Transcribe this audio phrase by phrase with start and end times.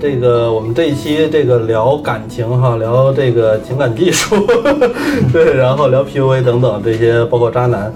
[0.00, 4.36] 这个我们这一期这个聊感情哈，聊这个情感技术，
[5.32, 7.92] 对，然后聊 PUA 等等这些，包括渣男，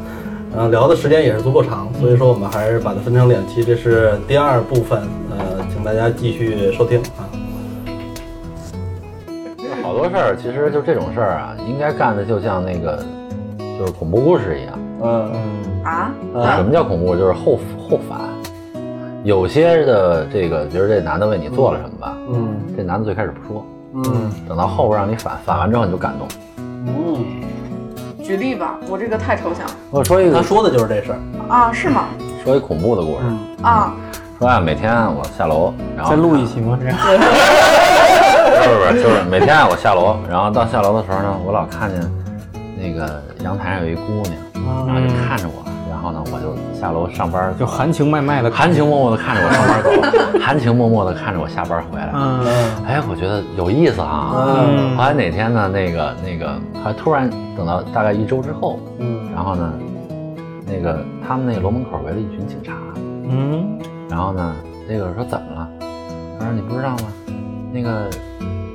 [0.52, 7.22] 然后聊的时间也是足够长，所以说我们还是把它分成两期，这是第二部分，呃，请大家继续收听啊。
[9.80, 12.98] 好多事儿其实就这种事儿啊，应该干的就像那个
[13.78, 14.78] 就是恐怖故事一样。
[15.04, 15.32] 嗯
[15.84, 16.10] 啊，
[16.56, 17.14] 什么叫恐怖？
[17.14, 18.18] 就是后后反。
[19.24, 22.56] 有些的这个，比如这男的为你做了什么吧，嗯。
[22.76, 23.64] 这男的最开始不说，
[23.94, 24.32] 嗯。
[24.48, 26.26] 等到后边让你反，反完之后你就感动。
[26.58, 27.24] 嗯，
[28.24, 29.72] 举例吧，我这个太抽象了。
[29.90, 30.36] 我说一个。
[30.36, 31.18] 他说的就是这事儿。
[31.48, 32.06] 啊，是吗？
[32.42, 33.38] 说一恐怖的故事，嗯。
[33.62, 33.94] 啊，
[34.40, 36.76] 说啊，每天我下楼，然后再录一期吗？
[36.80, 36.96] 这样。
[36.98, 42.00] 不是不是，就是每天啊我下楼，然后到下楼的时候呢，我老看见
[42.76, 44.34] 那个阳台上有一姑娘，
[44.86, 45.71] 然后就看着我，然
[46.02, 52.10] 后呢我就下楼上班，就含情脉脉的含情脉脉的看着我上班走， 含情脉脉的看着我下班回来。
[52.14, 52.44] 嗯
[52.86, 54.32] 哎，我觉得有意思啊。
[54.34, 59.72] 嗯后来哪天呢，那个那个，还突然等到大概一周之后，嗯然后呢，
[60.66, 62.72] 那个他们那个楼门口围了一群警察，
[63.28, 63.78] 嗯，
[64.10, 64.54] 然后呢，
[64.88, 65.68] 那个说怎么了？
[66.38, 67.04] 他说你不知道吗？
[67.72, 68.10] 那个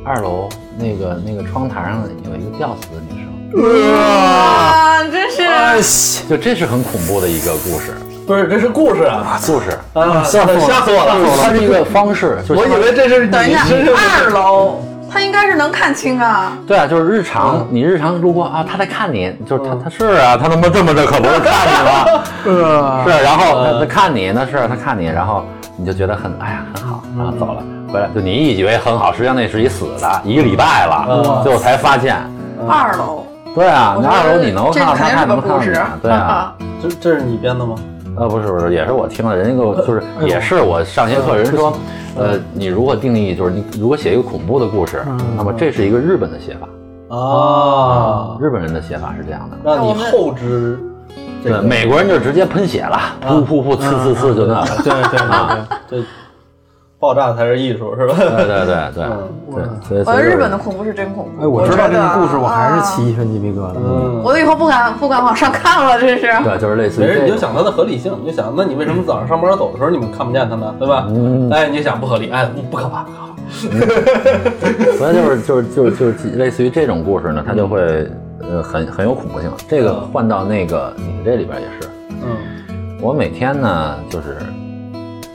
[0.03, 7.93] 二楼那个那个窗台上有一个吊死的女生，啊，真是就这是很恐怖的一个故事。
[8.25, 9.39] 不是，这是故事啊！
[9.45, 11.15] 故事，啊，吓死吓死我了！
[11.41, 16.57] 它是一个方式，就我以为这是等一下二楼他应该是能看清啊。
[16.67, 23.03] 对啊，就是日常，你日常路过啊，他在看你，就是他他是啊，他他妈这么着可不是看你吗？
[23.07, 25.45] 是，然后他他看你，那是他看你，然后
[25.77, 32.17] 你就觉得很哎呀很好，然后走了，回来就你以为很好，实际上那是一死的，一个礼拜了，嗯最后才发现。
[32.67, 33.25] 二楼，
[33.57, 35.99] 对啊，我觉得那二楼你能看到他，肯定是个他能看。
[35.99, 37.73] 对啊，这这是你编的吗？
[38.15, 41.73] 呃，不是不是，也是我听了人家给我，就是也是我上节课人说，
[42.15, 45.03] 呃，你如果定义就是你如果写一个恐怖的故事，
[45.35, 49.57] 那么这是一个日本的写法，啊，日本人的写法是这样的。
[49.63, 50.77] 让你后知
[51.43, 54.83] 对，美国人就直接喷血了，噗噗噗，呲呲呲，就那个。
[54.83, 56.05] 对对对啊对，这
[56.99, 58.15] 爆炸才是艺术，是吧？
[58.17, 59.03] 对对对对
[59.53, 61.43] 嗯对，所以我觉得日本的恐怖是真恐怖。
[61.43, 63.07] 哎，我知道这个故事，我还是起。
[63.07, 63.73] 一身鸡皮疙瘩。
[63.77, 66.21] 嗯，我以后不敢不敢往上看了，这是。
[66.43, 67.25] 对，就是类似没事，于这个。
[67.27, 70.73] 你就想它的合理性，你就想，那你为什么早上上班走的时候你们看不见它呢？
[70.79, 71.05] 对吧？
[71.09, 73.27] 嗯哎，你就想不合理，哎，不不可怕，不可怕。
[74.97, 77.79] 所以就是就是就是就是类似于这种故事呢，它就会
[78.41, 79.49] 呃很很有恐怖性。
[79.69, 81.87] 这个换到那个你们这里边也是，
[82.23, 84.35] 嗯我每天呢就是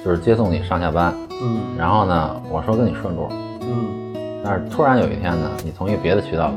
[0.04, 3.28] 就是接送你上下班，嗯然后呢我说跟你顺路，
[3.60, 4.12] 嗯
[4.44, 6.50] 但是突然有一天呢，你从一个别的渠道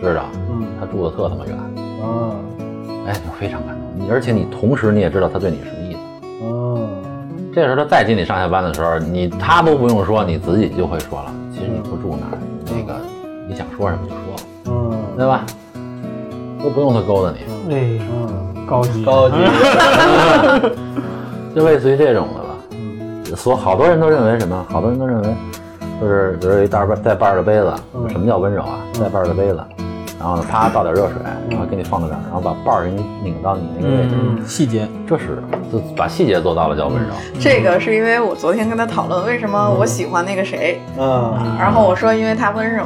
[0.00, 2.36] 知道嗯他住的特他妈远，啊
[3.06, 3.82] 哎，就非常感动。
[4.06, 5.98] 你而且你同时你也知道他对你什么意思。
[6.42, 6.88] 嗯
[7.54, 11.32] 这时候他再接你上下班的时候，你他都不用说，你自己就会说了。
[11.52, 13.00] 其实你不住那儿，那个
[13.48, 15.44] 你想说什么就说，嗯对吧？
[16.62, 17.38] 都不用他勾搭你，
[17.74, 19.36] 哎，嗯，高级高级。
[21.56, 22.38] 就类似于这种的吧。
[22.38, 22.39] 嗯
[23.36, 24.66] 所好多人都认为什么？
[24.68, 25.28] 好多人都认为，
[26.00, 28.80] 就是比如有一袋儿带把儿的杯子，嗯什么叫温柔啊？
[29.00, 29.60] 带把儿的杯子，
[30.18, 31.16] 然后呢，啪倒点热水，
[31.50, 35.42] 然后给你放到这儿，然后把把儿给你拧到你那个位置，嗯，细节，这是
[35.72, 37.14] 就把细节做到了叫温柔。
[37.40, 42.84] 这个是因为我昨天跟他讨论为什么我喜欢那个谁，嗯然后我说因为他温柔，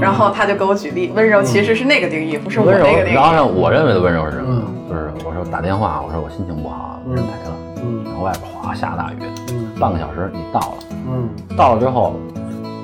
[0.00, 3.14] 然后他就给我举例，温柔其实是那个定义，不是我温柔那个，定义。
[3.14, 9.16] 然后呢，我认为的温柔是什么就是我说打电话，我说我心情不好，人没了，嗯然后外边哗下大雨，
[9.50, 10.76] 嗯半个小时你到了，
[11.08, 11.28] 嗯。
[11.56, 12.14] 到了之后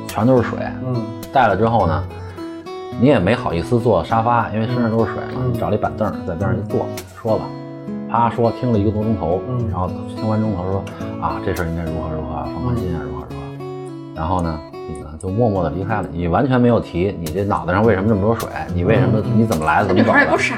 [0.07, 0.95] 全都是水，嗯。
[1.33, 2.05] 带了之后呢，
[3.01, 5.53] 你也没好意思坐沙发，因为身上都是水嘛，嗯。
[5.53, 6.87] 你找了一板凳在边上一坐，
[7.21, 7.45] 说吧，
[8.11, 9.69] 啪说听了一个多钟头，嗯。
[9.71, 10.85] 然后听完钟头说
[11.21, 13.43] 啊这事儿应该如何如何啊，放宽心啊如何如何，
[14.15, 14.59] 然后呢。
[14.85, 20.57] 你呢就默默的离开了，你完全没有提你这脑袋上为什么这么多水，你为什么你怎么来的，怎么走的这女孩也不，傻，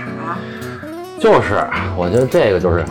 [1.21, 1.63] 就是，
[1.95, 2.83] 我觉得这个就是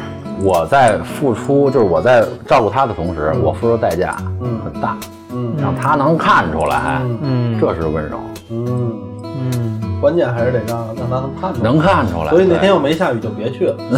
[0.41, 4.59] 我在付出，就是我在照顾他的同时，我付出代价嗯。
[4.63, 4.97] 很大，
[5.31, 5.53] 嗯。
[5.61, 8.17] 让他能看出来，嗯，这是温柔，
[8.49, 8.91] 嗯，
[9.23, 11.63] 嗯，关键还是得让让他能看出来。
[11.63, 12.29] 能看出来。
[12.29, 13.75] 所以那天要没下雨就别去了。
[13.77, 13.97] 对。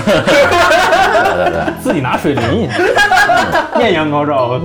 [1.36, 2.70] 对对， 自己拿水淋，
[3.80, 4.60] 艳阳高照，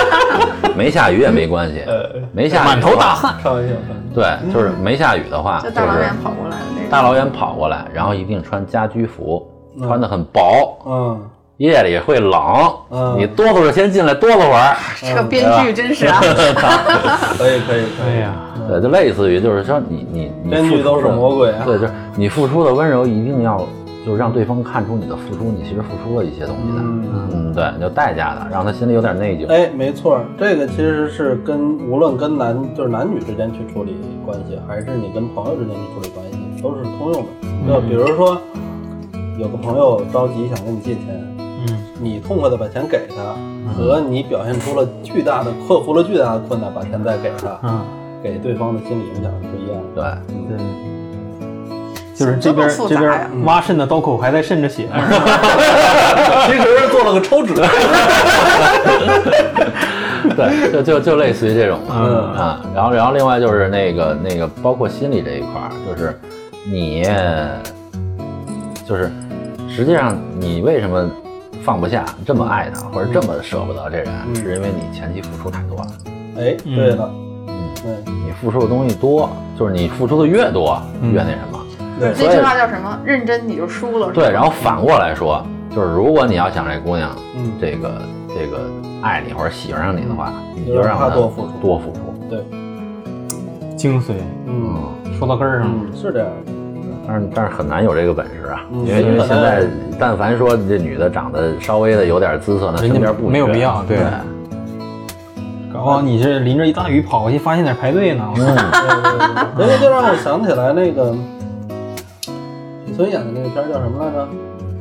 [0.76, 1.82] 没下雨也没关系，
[2.32, 3.74] 没下雨满头大汗，开玩笑，
[4.14, 6.90] 对，就是没下雨的话，就就是大老远跑过来的那种。
[6.90, 9.46] 大老远跑过来，然后一定穿家居服，
[9.78, 11.20] 穿的很薄，嗯。
[11.58, 12.40] 夜里会冷，
[12.90, 13.14] 嗯。
[13.16, 16.18] 你哆嗦着先进来哆嗦会儿，这个编剧真是啊，
[17.38, 18.14] 可以可以可以。
[18.14, 18.34] 哎呀，
[18.68, 21.62] 对，就类似于就是说你你你编剧都是魔鬼啊。
[21.64, 23.64] 对，就是你付出的温柔一定要
[24.04, 27.04] 就是让对方看出你的付出，你其实付出了一些东西的，嗯。
[27.32, 29.48] 嗯，对，有代价的，让他心里有点内疚。
[29.48, 33.96] 哎，没错，这个其实是跟无论跟男就是男女之间去处理
[34.26, 37.74] 关系，还是你跟朋友之间去处理关系，都是通用的。
[37.74, 38.36] 就比如说，
[39.38, 41.04] 有个朋友着急想跟你借钱，
[41.38, 41.78] 嗯。
[42.00, 43.36] 你痛快的把钱给他，
[43.72, 47.84] 和你表现出了巨大的克服了巨大的困难，把钱再给他，嗯，
[48.22, 50.18] 给对方的心理影响是不一样的。
[50.28, 50.64] 对，对。
[52.14, 54.86] 就是这边这这边挖肾的刀口还在渗着血，
[56.46, 57.54] 其实是做了个抽脂。
[60.36, 62.32] 对，就就就类似于这种嘛，嗯。
[62.34, 66.16] 啊，然后然后另外就是那个那个包括心理这一块儿，就是
[66.70, 67.02] 你
[68.86, 69.10] 就是
[69.68, 71.10] 实际上你为什么
[71.62, 74.34] 放不下这么爱他，或者这么舍不得这人，嗯。
[74.36, 75.86] 是因为你前期付出太多了，
[76.36, 77.10] 哎，对了，
[77.48, 78.12] 嗯，对。
[78.26, 81.58] 你付出的东西多，就是你付出的越多越那什么，
[81.98, 82.98] 对那句话叫什么？
[83.04, 84.10] 认真你就输了。
[84.12, 88.70] 对，然后反过来说，就是如果你要想这姑娘嗯，这个这个
[89.00, 91.52] 爱你或者喜欢上你的话，你就让她她多付出。
[91.62, 92.44] 多付出，对，
[93.76, 94.14] 精髓
[94.46, 95.76] 嗯说到根儿上了。
[95.86, 96.63] 嗯，是这样的。
[97.06, 99.64] 但是但是很难有这个本事啊，嗯因为因为现在
[99.98, 104.06] 但凡说这女的长得稍微的有点姿色呢，人家身边不没有必要对对，
[105.72, 108.24] 搞不好你这淋着一大雨跑过去，发现点排队呢。
[108.36, 108.56] 嗯，对对
[109.56, 111.14] 对， 这个就让我想起来那个
[112.86, 114.28] 许嵩演的那个片儿叫什么来着？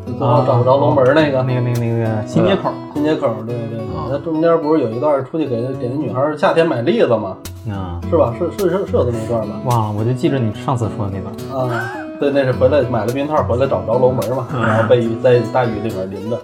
[0.05, 7.37] 就最后找不着龙门那个那个那个那个新街口，新街口，对对对啊，他中间不是有一段出去给给那女孩夏天买栗子吗？
[7.71, 8.33] 啊，是吧？
[8.37, 9.55] 是是是是有这么一段吧？
[9.63, 11.69] 忘了，我就记着你上次说的那段。
[11.69, 16.39] 啊，对，那是回来买了避孕套回来找不着楼门嘛，然后被雨在大雨里面淋着，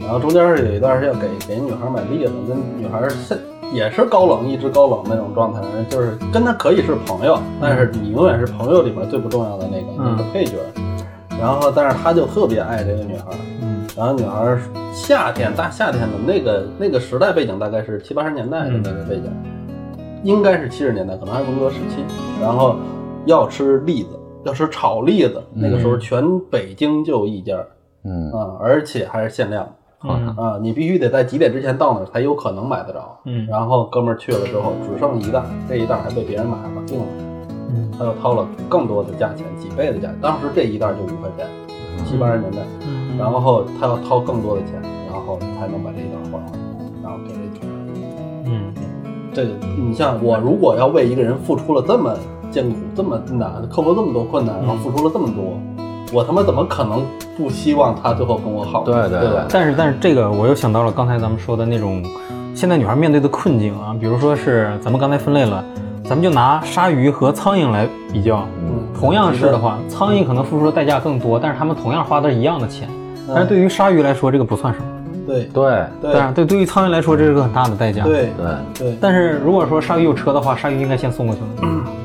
[0.00, 3.38] 然后中间是有一段是要给给女孩买栗子，跟女孩是
[3.72, 10.52] 也是高冷一直高冷那种状态，就是跟她可以是朋友，但是你永远是朋友里面最不重要的那个那个配角。
[11.40, 13.24] 然后，但是他就特别爱这个女孩，
[13.60, 13.84] 嗯。
[13.96, 14.56] 然后女孩
[14.92, 19.24] 夏天大夏天的那个那个时代背景大概是七八十年代的那个背景，
[20.22, 22.04] 应该是七十年代，可能还是文革时期。
[22.40, 22.76] 然后
[23.26, 24.10] 要吃栗子，
[24.44, 27.56] 要吃炒栗子，那个时候全北京就一家
[28.04, 29.68] 嗯啊，而且还是限量
[30.02, 33.18] 嗯啊，你必须得在几点之前到那儿才有可能买得着。
[33.24, 37.06] 嗯然后哥们儿去了之后只剩一袋，这一袋还被别人买了定了，
[37.70, 40.18] 嗯他又掏了更多的价钱，几倍的价钱。
[40.20, 41.46] 当时这一袋就五块钱，
[42.04, 42.58] 七八十年代。
[42.86, 44.72] 嗯然后他要掏更多的钱，
[45.10, 46.58] 然后才能把这一袋换回来，
[47.02, 47.68] 然后给这女孩。
[48.46, 48.74] 嗯
[49.32, 52.12] 这个你像我，如果要为一个人付出了这么
[52.54, 55.58] 艰苦、这么难，克服这么多困难，然后付出了这么多，
[56.12, 57.02] 我他妈怎么可能
[57.36, 58.84] 不希望他最后跟我好？
[58.84, 59.30] 对对对？
[59.50, 62.00] 但是但是这个我又想到了刚才咱们说的那种，
[62.54, 65.64] 现在女孩面对的困境啊，比如说是咱们刚才分类了，
[66.04, 72.88] 咱们就拿鲨鱼和苍蝇来比较，嗯，同样是的话，苍蝇可能付出的代价更多，但是他们同样花的是一样的钱，
[73.26, 74.86] 但是嗯对于鲨鱼来说这个不算什么，
[75.26, 75.84] 对对。
[76.00, 78.46] 对但是对对于苍蝇来说这是个很大的代价。，对对，
[78.78, 81.82] 对，但是如果说鲨鱼有车的话，鲨鱼应该先送过去了，嗯，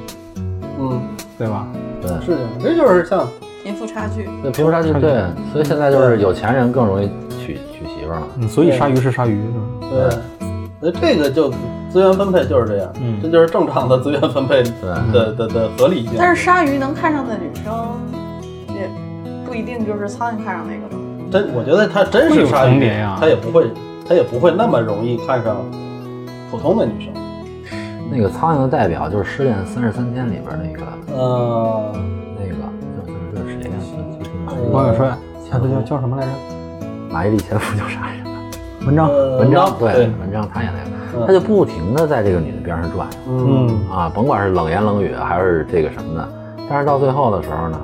[1.40, 1.66] 对吧？
[2.02, 3.26] 对是这样，这就是像
[3.64, 4.30] 贫富差距。
[4.44, 7.10] 对贫富差距对，所以现在就是有钱人更容易
[7.40, 9.42] 娶娶媳妇儿了，嗯，所以鲨鱼是鲨鱼，
[9.82, 9.90] 是吧？
[9.90, 10.50] 对，
[10.82, 11.50] 那这个就
[11.90, 16.12] 资源分配就是这样，嗯这就是正常的资源分配对的的的合理性。
[16.18, 17.74] 但是鲨鱼能看上的女生，
[18.76, 18.90] 也
[19.46, 21.02] 不一定就是苍蝇看上那个吧。
[21.32, 23.72] 真，我觉得他真是鲨鱼他也不会，
[24.08, 25.58] 他也不会那么容易看上
[26.52, 27.14] 普通的女生。
[28.12, 30.84] 那个苍蝇的代表就是《失恋三十三天》里边那个
[31.16, 31.94] 呃，
[32.38, 32.56] 那个
[33.06, 33.76] 就就就是谁呀？
[34.18, 36.32] 就就是马伊王小帅，他前夫叫叫什么来着？
[37.12, 38.88] 马伊琍前夫叫啥来着？
[38.88, 39.08] 文章。
[39.08, 40.90] 呃文章对对，文章他演那个，
[41.20, 46.28] 嗯他就不停的在这个女的边上转嗯啊，甭管是冷言冷语还是这个什么的，
[46.70, 47.80] 但是到最后的时候呢，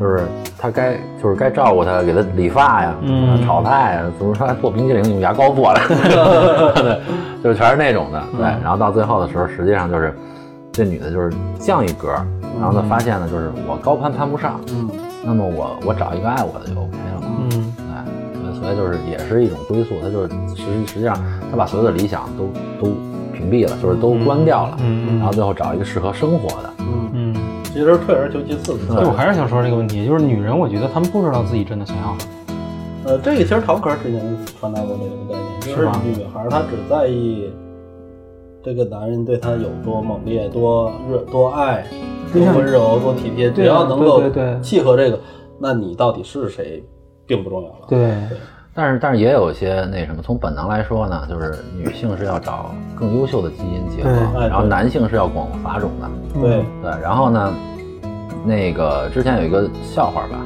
[0.00, 0.26] 就是
[0.58, 5.80] 他该就是该照顾她，给她理发呀，嗯炒菜呀，怎么说还做冰激凌用牙膏做的，
[6.82, 7.00] 对，
[7.42, 10.14] 就是全是那种的，对，然后到最后的时候，实际上就是
[10.72, 12.08] 这女的就是降一格，
[12.60, 14.88] 然后她发现呢就是我高攀攀不上，嗯
[15.24, 17.26] 那么我我找一个爱我的就 OK 了嘛。
[17.50, 18.04] 嗯哎，
[18.54, 21.14] 所以就是也是一种归宿，他就是实实际上
[21.50, 22.44] 他把所有的理想都
[22.80, 22.94] 都
[23.32, 26.70] 屏蔽了，就是都关掉了，嗯然后最后找一个适合生活的。
[27.78, 28.76] 其实退而求其次。
[28.92, 32.32] 对，我还是想说这个问题，就是女人，我觉得她们不知道自己真的想要什么。
[33.04, 37.52] 呃，这个其实陶可之前传达过这个概念，就是女孩她只在意
[38.64, 41.86] 这个男人对她有多猛烈、多热、多爱、
[42.32, 45.20] 多温柔、多体贴，只要能够对对对契合这个，
[45.60, 46.82] 那你到底是谁
[47.28, 47.86] 并不重要了。
[47.88, 48.12] 对，
[48.78, 56.08] 但是但是也有一些那什么，从本能来说呢，就是女性是要找更优秀的基因结合，然后男性是要广发种的。
[56.40, 57.52] 对，对，然后呢，
[58.44, 60.38] 那个之前有一个笑话吧，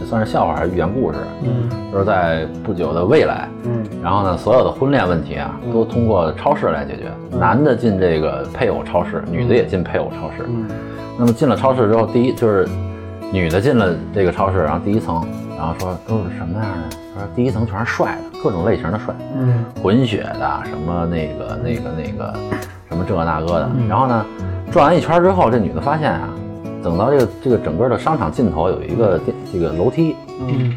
[0.00, 7.04] 也算是笑话还是寓言故事，嗯就是在不久的未来，嗯然后呢，所有的婚恋问题啊，都通过超市来解决。
[7.38, 10.44] 男的进这个配偶超市，女的也进配偶超市。
[10.48, 10.68] 嗯
[11.18, 12.68] 那么进了超市之后，第一就是
[13.32, 16.96] 女的进了这个超市，然后第一层，然后说都是什么样的？
[17.14, 22.34] 他说第一层全是帅的，各种类型的帅，嗯混血的，什么那个那个那个
[22.88, 23.70] 什么这个那个的。
[23.88, 24.24] 然后呢，
[24.70, 26.28] 转完一圈之后，这女的发现啊，
[26.82, 30.72] 等到这个这个整个的商场尽头有一个电这个楼梯，嗯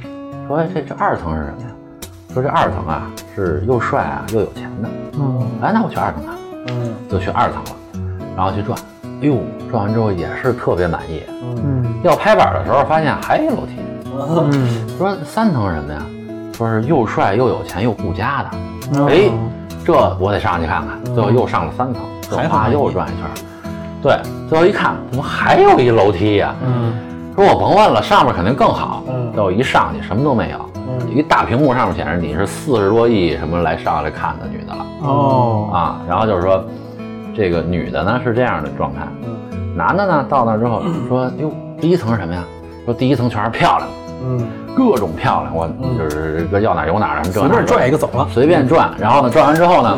[0.47, 1.67] 说哎这这二层是什么呀？
[2.33, 4.89] 说这二层啊是又帅啊又有钱的。
[5.19, 6.35] 嗯哎，那我去二层看，
[6.69, 7.71] 嗯就去二层了，
[8.35, 8.79] 然后去转，
[9.21, 9.37] 哎呦，
[9.69, 11.23] 转完之后也是特别满意。
[11.41, 13.75] 嗯要拍板的时候发现还一楼梯，
[14.15, 16.01] 嗯 说三层是什么呀？
[16.53, 18.49] 说是又帅又有钱又顾家的。
[18.93, 19.29] 嗯哎，
[19.85, 21.13] 这我得上去看看。
[21.13, 22.01] 最后又上了三层，
[22.71, 23.45] 又转一圈。
[24.01, 26.93] 对，最后一看，怎么还有一楼梯呀、嗯
[27.35, 29.01] 说我甭问了，上面肯定更好。
[29.07, 34.85] 嗯最后一上去什么都没有，嗯一大屏幕上面显示你是四十多亿什么来上来看的女的了。
[35.03, 36.61] 哦啊，然后就是说，
[37.33, 39.37] 这个女的呢是这样的状态，嗯
[39.79, 42.43] 男的呢到那之后说，哟，第一层是什么呀？
[42.83, 43.89] 说第一层全是漂亮，
[44.25, 44.45] 嗯。
[44.75, 45.67] 各种漂亮，我
[45.97, 48.27] 就是个要哪有哪儿，什么这随便那儿拽一个走了。
[48.33, 48.91] 随便转。
[48.97, 49.97] 然后呢，转完之后呢，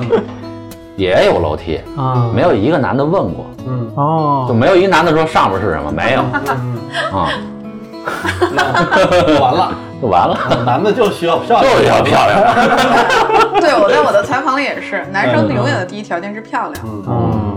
[0.95, 2.29] 也有楼梯，啊。
[2.33, 3.91] 没有一个男的问过，嗯。
[3.95, 4.45] 哦。
[4.47, 6.77] 就哦没有一个男的说上面是什么，没有嗯，
[7.11, 7.29] 啊，
[8.53, 9.71] 那完了，
[10.01, 12.39] 就完了，男的就需要漂亮，就是要漂亮。
[13.61, 16.85] 对，我在我的采访里也是，男生永远的第一条件是漂亮。
[17.07, 17.50] 嗯，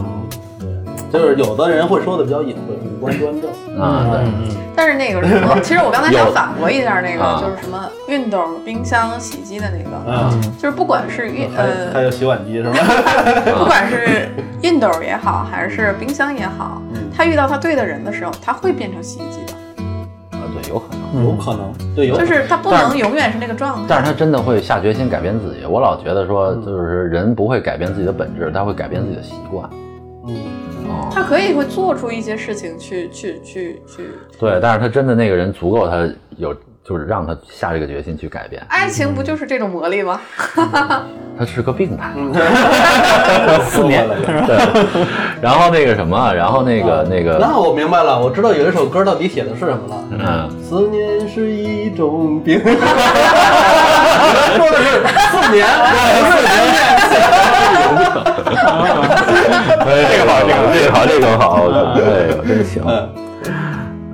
[1.18, 3.50] 就是有的人会说的比较隐晦，五官端正。
[3.80, 7.40] 啊，对，嗯但是那个什么， 其实我刚才想反驳一下那啊。
[7.40, 12.72] 个，就是什么熨斗、冰箱、洗衣机的那个，嗯，就是不管是熨呃还呃，有洗碗机是吧？
[13.58, 14.28] 不管是
[14.60, 21.24] 熨斗也好，还是冰箱也好嗯，他遇到他对的人的时候，他会变成洗衣机的，啊对，有可能。
[21.24, 22.28] 有可能，对，有可能。
[22.28, 23.84] 就是他不能永远是那个状态。
[23.86, 25.64] 但是他真的会下决心改变自己。
[25.64, 29.68] 我老觉得说，就是人不会改变自己的本质，他会改变自己的习惯。
[30.26, 30.34] 嗯
[30.94, 38.62] 哦，他可以会做出一些事情去去去去，对，但是他真的那个人足够，他有就是让他下这个决心去改变。
[38.68, 40.20] 爱情不就是这种魔力吗？
[41.36, 42.12] 他是个病态。
[43.66, 44.14] 四年了。
[44.46, 44.56] 对，
[45.42, 50.04] 然后那个什么，然后那个那个，那我明白了，我知道有一首歌到底写的是什么了。
[50.12, 52.60] 嗯，思念是一种病。
[54.54, 57.63] 说的是四年，不是哎，
[59.84, 61.44] 这个好，这个这个好，这个好，
[61.96, 62.82] 哎呦，真行。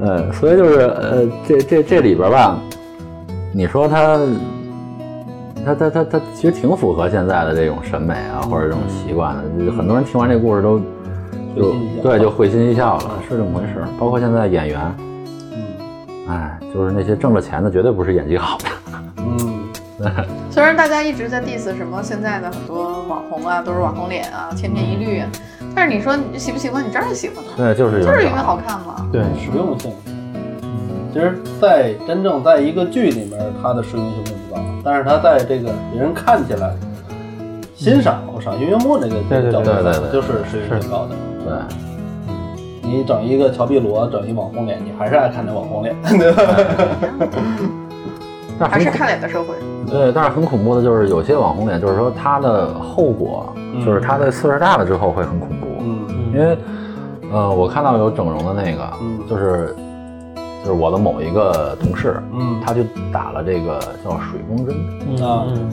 [0.03, 2.59] 嗯，所以就是呃，这这这里边吧，
[3.53, 4.19] 你说他，
[5.65, 9.43] 他他他他其实挺符合现在的这种审美啊，或者这种习惯的。
[9.65, 10.79] 就很多人听完这故事都
[11.55, 13.85] 就对就会心一笑了，是这么回事。
[13.99, 14.81] 包括现在演员，
[15.53, 15.63] 嗯
[16.29, 18.65] 哎，就是那些挣了钱的，绝对不是演技好的。
[19.19, 19.50] 嗯
[20.51, 25.29] 虽然大家一直在 diss 什么现在的很多网红啊，都是网红脸啊，千篇一律啊，
[25.75, 26.83] 但是你说你喜不喜欢？
[26.83, 29.07] 你当然喜欢了，对，就是有就是因为好看嘛。
[29.13, 29.93] 对实用性。
[31.13, 36.73] 其实，在真正在一个剧里面，它的实用性并不高，但是它在这个别人看起来
[37.75, 39.17] 欣赏赏心悦目这个
[39.51, 41.17] 角度对对对就是实用性高的。
[41.45, 41.53] 对。
[42.83, 46.33] 你整一个乔碧罗，整一网红脸，你还是爱看那网红脸，对
[48.59, 48.69] 吧？
[48.69, 49.55] 还是看脸的社会。
[49.91, 53.53] 对，但是很恐怖的就是有些网红脸，就是说它的后果，
[53.85, 55.67] 就是它的岁数大了之后会很恐怖。
[55.81, 56.57] 嗯因为，
[57.33, 59.75] 呃，我看到有整容的那个，嗯就是
[60.65, 62.83] 就是我的某一个同事，嗯他就
[63.13, 64.77] 打了这个叫水光针。
[65.09, 65.71] 嗯啊嗯，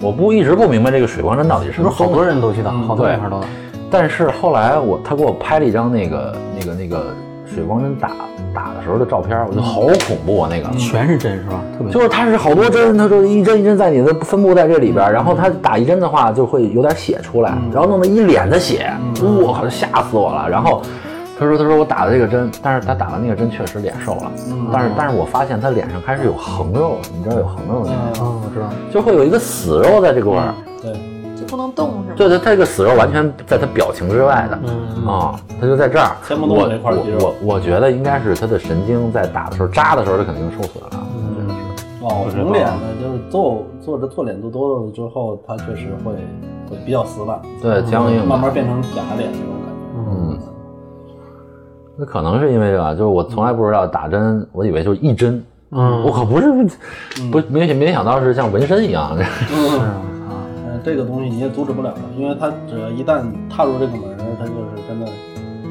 [0.00, 3.46] 我不一直不明白这个水光针到底是什么是不是好多人都去打，嗯好多对女孩都打。
[3.90, 7.06] 但是后来我他给我拍了一张那个那个那个
[7.44, 8.10] 水光针打
[8.54, 10.48] 打的时候的照片，我觉得好恐怖啊！
[10.50, 11.60] 那个、全是针是吧？
[11.76, 18.90] 特别就是它是好多针，它说一针一针在你的分布在这里边儿，然后它打一针的话就会有点血出来，然后弄得一脸的血，
[19.22, 20.48] 我靠，吓死我了。
[20.48, 20.82] 然后
[21.38, 24.32] 他说他说我打的这个针，但是他打的那个针确实脸瘦了，
[24.72, 28.66] 但是但是我发现他脸上开始有横肉，你知道有横肉的那种，啊，我知道。
[28.92, 30.52] 就会有一个死肉在这个位儿。
[30.82, 30.92] 对，
[31.40, 32.14] 就不能动是吗？
[32.16, 34.58] 对，他他这个死肉完全在他表情之外的。
[34.66, 40.90] 嗯啊、他就在这儿，牵不动我这块肌肉我我我觉得应该是他的神经在打的时候扎的时候，他肯定受损了。
[40.92, 41.60] 我觉得是。
[42.00, 46.12] 网红脸的，就是做做着做脸做多了之后，他确实会
[46.68, 48.26] 会比较死板，对，僵硬。
[48.26, 49.80] 慢慢变成假脸那种感觉。
[49.96, 50.38] 嗯，
[51.98, 55.42] 那可能是因为这个，就是我从来不知道打针，我以为就是一针。
[55.72, 56.68] 嗯我靠，不是，
[57.30, 59.16] 不没没想到是像纹身一样。
[59.16, 59.94] 嗯，呃，
[60.84, 65.06] 这个东西你也阻止不了的，因为他只要一旦踏入这个门他，就是真的，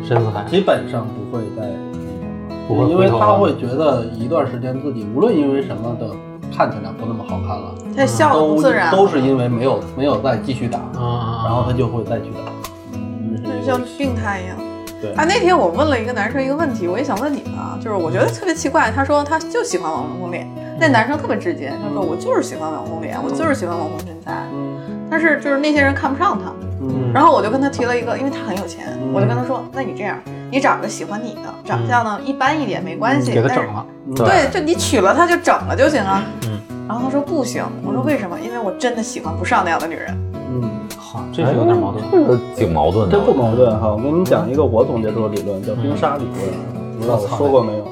[0.03, 0.43] 深似海。
[0.49, 2.65] 基本上不会再那什么。
[2.67, 6.07] 不会因为他会觉得一段时间自己无论因为什么的
[6.55, 12.51] 看起来不那么好看了，他笑自然，都是因为没有没有再继续打，啊，然后他就会再去打，
[12.93, 14.57] 嗯就像病态一样。
[15.01, 15.11] 对。
[15.13, 20.47] 啊，那天我问了一个男生一个问题，我也想问你们啊，就是我觉得特别奇怪，他说他就喜欢网红脸，
[20.79, 24.77] 那男生特别直接，他说我就是喜欢网红脸，我就是喜欢网红身材，嗯
[25.09, 26.51] 但是就是那些人看不上他，
[26.81, 30.17] 嗯然后我就跟他提了一个，因为他很有钱，嗯我就跟他说，那你这样，
[30.51, 33.85] 你找个喜欢你的，长相呢一般一点没关系，但是给他整了，
[34.15, 36.23] 对，就你娶了她就整了就行啊。
[36.43, 36.59] 嗯。
[36.87, 38.35] 然后他说不行，我说为什么？
[38.39, 40.07] 因为我真的喜欢不上那样的女人。
[40.51, 42.03] 嗯，好，这是有点矛盾。
[42.11, 43.15] 这个挺矛盾的。
[43.15, 43.89] 这不矛盾哈。
[43.89, 47.87] 我跟你们讲一个我总结出的理论，叫冰沙理论，不知道我说过没有？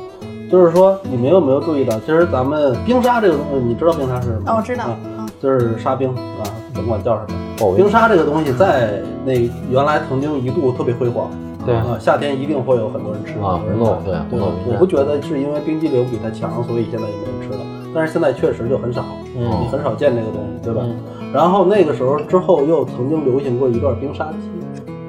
[0.50, 4.54] 就是说，你们有没有注意到，其实咱们冰沙这个东西，你知道冰沙是什么吗？
[4.54, 4.86] 哦，我知道，
[5.40, 6.42] 就是沙冰啊，
[6.78, 7.40] 甭管叫什么。
[7.60, 9.34] 哦冰沙这个东西在那
[9.70, 11.30] 原来曾经一度特别辉煌，
[11.66, 17.66] 对啊，夏天一定会有很多人吃啊很多人红豆对对红豆我不觉得是因为冰激凌比它强，所以现在也没人吃了，
[17.96, 19.04] 但是现在确实就很少，
[19.36, 20.82] 嗯你很少见这个东西，对吧？
[20.86, 20.96] 嗯
[21.34, 24.38] 然后那个时候之后又曾经流行过一段冰沙机，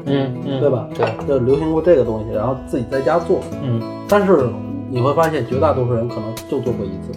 [0.07, 0.89] 嗯嗯，对吧？
[0.93, 4.49] 对，就流行过这个东西，然后自己在家做，嗯但是
[4.91, 7.13] 你会发现绝大多数人可能就做过一次，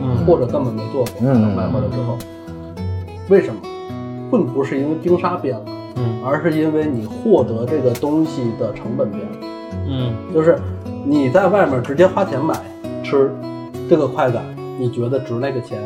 [0.00, 2.16] 嗯，或者根本没做过，嗯买回来之后，
[3.28, 3.60] 为什么？
[4.30, 5.64] 并不是因为冰沙变了，
[5.96, 9.38] 嗯而是因为你获得这个东西的成本变了。
[9.88, 10.58] 嗯就是
[11.04, 12.54] 你在外面直接花钱买
[13.02, 13.30] 吃，
[13.88, 14.44] 这个快感
[14.78, 15.78] 你觉得值那个钱，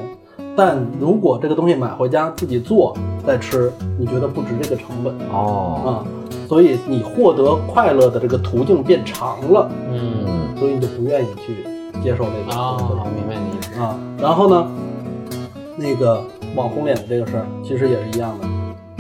[0.56, 5.90] 但如果这个东西买回家自己做再吃，你觉得不值这个成本哦，啊。
[6.48, 11.64] 所以你获得快乐的这个途径变长了，嗯嗯所以你就不愿意去
[12.02, 13.80] 接受这个啊东西，明白你的意思。
[13.80, 13.96] 啊。
[14.18, 14.66] 然后呢，
[15.76, 18.48] 那个网红脸的这个事儿其实也是一样的，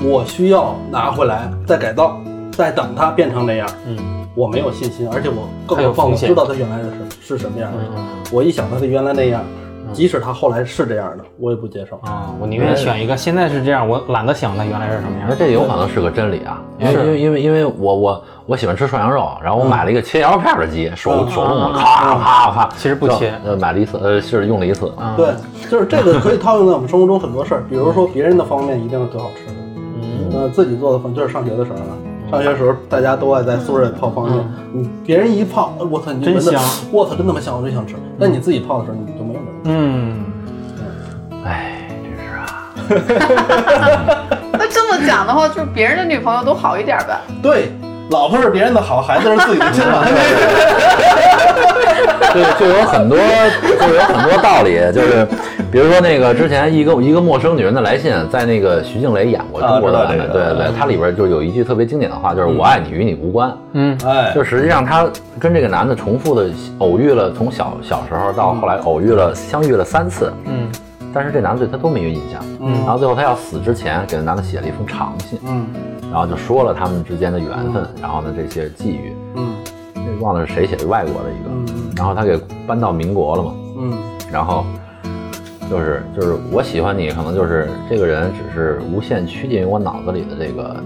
[0.08, 2.20] 我需要拿回来再改造，
[2.52, 3.68] 再等它变成那样。
[3.86, 3.96] 嗯
[4.36, 6.88] 我没有信心，而且我更还有何况我风险知道它原来是
[7.20, 7.78] 是什么样的。
[7.96, 9.42] 嗯我一想到它原来那样，
[9.92, 11.96] 即使它后来是这样的，我也不接受。
[12.04, 15.34] 啊，我宁愿选一个现在是这样，我懒得想它原来是什么样那。
[15.34, 21.30] 这有可能是个真理啊，因为因为因为因为我我我喜欢吃涮羊肉，然后我买了一个切羊肉片的机，手嗯。
[21.30, 21.72] 手动的，嗯。
[21.74, 25.28] 咔咔咔，其实不切呃，买了一次，呃，是用了一次，啊对，
[25.70, 29.52] 就是这个可以套用在我们生活中很多事儿，比如说别人的方便面一定是最好吃的，
[30.02, 30.32] 嗯。
[30.34, 36.60] 呃，自己做的方就是上学的时候啊，上学时候大家都爱在宿舍里泡方便面，你别人一泡，呃我操，你闻着真香，
[36.90, 37.94] 我操，真他妈香，我真想吃。
[38.18, 39.76] 但你自己泡的时候，你就没有这个。
[39.76, 40.24] 嗯，
[41.44, 44.26] 哎，真是啊，
[44.58, 47.16] 那这么讲的话，就是别人的女朋友都好一点呗。
[47.40, 47.72] 对，
[48.10, 50.04] 老婆是别人的好，孩子是自己的亲妈。
[52.32, 55.26] 对，就有很多，就有很多道理，就是
[55.70, 63.52] 比如说那个之前一个一个陌生女人的来信，在那个徐静蕾演过中国的版本，对对，它里边就有一句特别经典的话，就是“我爱你与你无关”。
[63.74, 63.98] 嗯。
[64.06, 65.08] 哎，就实际上她
[65.40, 70.68] 跟这个男的重复的偶遇了，从小小时候到后来偶遇了，相遇了三次，嗯
[71.12, 72.40] 但是这男的对他都没有印象。
[72.60, 72.72] 嗯。
[72.84, 75.66] 然后最后他要死之前，给那男的写了一封长信，嗯。
[76.10, 79.54] 然后就说了他们之间的缘分，然后呢这些际遇，嗯。
[79.94, 83.92] 那忘了是谁写的，外国的一个，嗯然后他给搬到民国了嘛，嗯。
[84.32, 84.64] 然后
[85.68, 90.76] 就是就是我喜欢你，可能就是这个人只是无限趋近于我脑子里的这个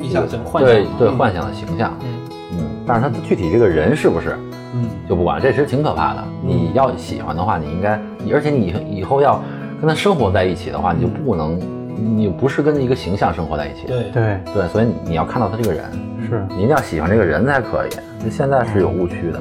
[0.00, 2.08] 一想象幻对对幻想的形象，嗯。
[2.52, 4.36] 嗯，但是他具体这个人是不是
[4.74, 4.88] 嗯。
[5.08, 6.24] 就不管，这其实挺可怕的。
[6.42, 8.00] 你要喜欢的话，你应该，
[8.32, 9.42] 而且你以以后要
[9.80, 11.58] 跟他生活在一起的话，你就不能，
[11.96, 14.10] 你不是跟一个形象生活在一起，对。
[14.10, 14.40] 对。
[14.52, 15.84] 对，所以你你要看到他这个人，
[16.28, 16.46] 是。
[16.50, 17.90] 你一定要喜欢这个人才可以。
[18.22, 19.40] 那现在是有误区的，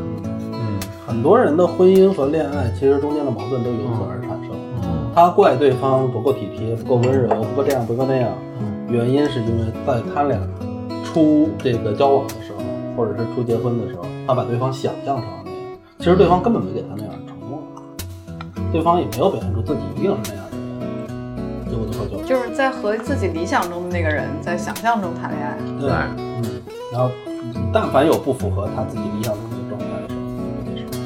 [0.54, 4.52] 嗯很多人的婚姻和恋爱，其实中间的矛盾都由此而产生。
[4.84, 5.12] 嗯。
[5.13, 8.32] 他怪对方不够体贴、不够温柔、不够这样、不够那样，
[8.88, 10.39] 原因是因为在他俩
[11.04, 12.63] 初这个交往的时候，
[12.95, 17.12] 或者是初结婚的时候，他把对方想象成了那样，其实对方根本没给他那样
[18.72, 25.58] 对方也没有表现出自己一定是那样的人，结果最后就就是在和自己理想中的那个人在想象中谈恋爱。
[25.80, 26.44] 对，嗯，
[26.92, 27.10] 然后
[27.74, 30.20] 但凡有不符合他自己理想中的状态的时候，
[30.66, 31.00] 就会接受。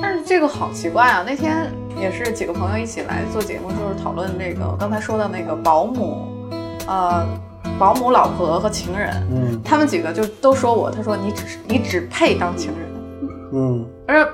[0.00, 1.22] 但是这个好奇怪啊！
[1.26, 6.26] 那天也是几个朋友一起来做节目，就是讨论这个我刚才说的那个保姆，
[6.86, 7.26] 呃，
[7.78, 12.88] 保姆老婆和情人，嗯他们几个就都说我，他说你只是你只配当情人，
[13.52, 14.26] 嗯而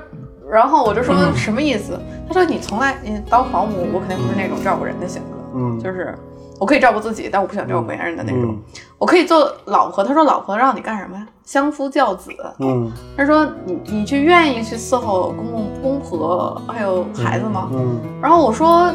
[0.49, 1.99] 然后我就说什么意思？
[2.27, 6.13] 他说你从来你当保姆，我肯定不是那种照顾人的性格，嗯，就是
[6.59, 8.51] 我可以照顾自己，但我不想照顾别人的那种。
[8.51, 8.59] 嗯
[8.99, 11.27] 我可以做老婆，他说老婆让你干什么呀？
[11.45, 12.31] 相夫教子。
[12.57, 17.69] 嗯他说你你去愿意去伺候公公公婆还有孩子吗？
[17.71, 18.91] 嗯然后我说，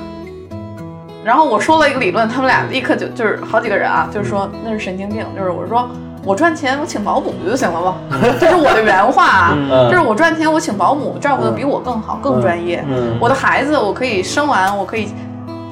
[1.24, 5.88] 然后我说了一个理论，他们俩立刻就就是好几个人啊，就是说那是神经病，就是我说
[6.24, 7.96] 我赚钱我请保姆不就行了吗？
[8.38, 12.84] 这是我的原话啊，嗯就是我赚钱我请保姆，照顾的比我更好、更专业。
[12.88, 15.08] 嗯我的孩子我可以生完，我可以。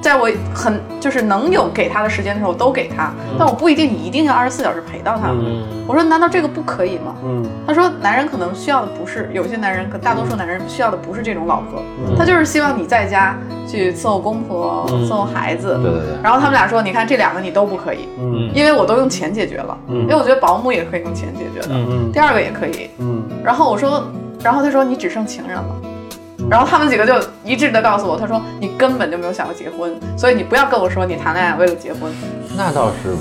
[0.01, 5.29] 在我很就是能有给他的时间的时候我都给他，但我不一定一定要二十四小时陪到他。
[5.31, 5.63] 嗯。
[5.87, 7.15] 我说难道这个不可以吗？
[7.23, 12.17] 嗯他说男人可能需要的不是有些男人，可大多数男人需要的不是这种老婆，嗯。
[12.17, 13.37] 他就是希望你在家
[13.69, 15.05] 去伺候公婆、嗯。
[15.07, 15.79] 伺候孩子。
[15.83, 18.51] 对对对，然后他们俩说，你看这两个你都不可以，嗯。
[18.55, 20.01] 因为我都用钱解决了，嗯。
[20.03, 22.11] 因为我觉得保姆也可以用钱解决的，嗯。
[22.13, 22.91] 第二个也可以。
[22.99, 23.23] 嗯。
[23.45, 24.05] 然后我说，
[24.43, 25.77] 然后他说你只剩情人了。
[26.49, 32.13] 然后他们几个就一致的告诉我，他说你根本就没有想过结婚，所以你不要跟我说你谈恋爱为了结婚。
[32.57, 33.15] 那倒是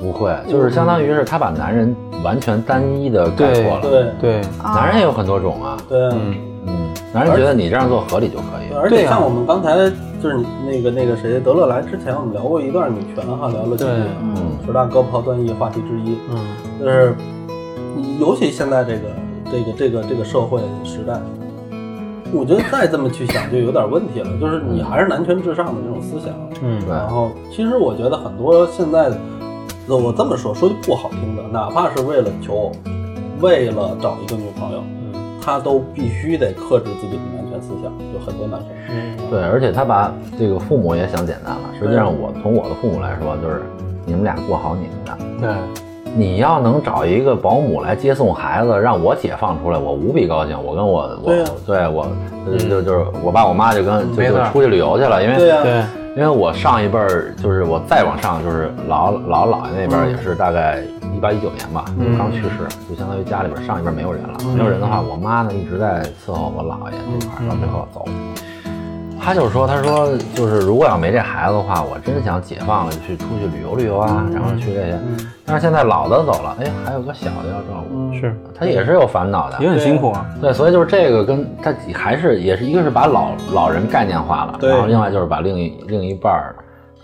[0.00, 3.80] 不会，就是相当于是他把男人完全单一的概括了。
[3.80, 6.10] 对对，啊男人也有很多种啊，对啊。
[6.14, 6.34] 嗯
[6.66, 8.74] 嗯，男人觉得你这样做合理就可以。
[8.76, 9.74] 而且像我们刚才
[10.22, 16.46] 就是你那个那个谁德勒来之前，我们聊过一段女权哈，聊了几嗯十大高抛端议话题之一，嗯
[16.78, 17.14] 就是
[18.20, 19.00] 尤其现在这个
[19.50, 21.14] 这个这个这个社会时代，
[22.32, 26.34] 我觉得再这么去想就有点问题了，就是你还是男权至上的这种思想。
[26.62, 29.10] 嗯然后其实我觉得很多现在，
[29.88, 32.72] 我这么说说句不好听的，哪怕是为了求偶，
[33.40, 38.68] 为了找一个女朋友，嗯他都必须得克制自己的男权思想，就很多男生。
[38.90, 41.70] 嗯对，而且他把这个父母也想简单了。
[41.78, 43.62] 实际上，我从我的父母来说，就是
[44.04, 45.18] 你们俩过好你们的。
[45.40, 45.48] 对，
[46.16, 50.56] 你要能找一个保姆来接送孩子，让我解放出来，我无比高兴。
[50.62, 52.06] 我跟我我对啊对我
[52.46, 55.72] 就就就是我爸我妈就跟就就出去旅游去了，因为对呀、对，
[56.16, 60.82] 因为我上一辈儿就是我再往上就是姥姥姥爷那边儿也是大概
[61.14, 64.38] 一八一九年吧，就刚去世，就相当于家里边儿上一辈儿没有人了。
[64.56, 68.04] 没有人的话，我妈呢一直在伺候我姥爷这块儿，到最后走。
[69.20, 74.98] 他就是说，他说就是如果要没这孩子的话，我真想解放了，去出去旅游旅游啊，然后去这些。
[75.44, 78.34] 但是现在老的走了，哎，还有个小的要照顾，是。
[78.58, 79.58] 他也是有烦恼的。
[79.60, 80.26] 也很辛苦啊。
[80.40, 86.54] 对，所以就是这个跟他还是也是一个是把老老人概念化了，然后另外就是把另一另一半儿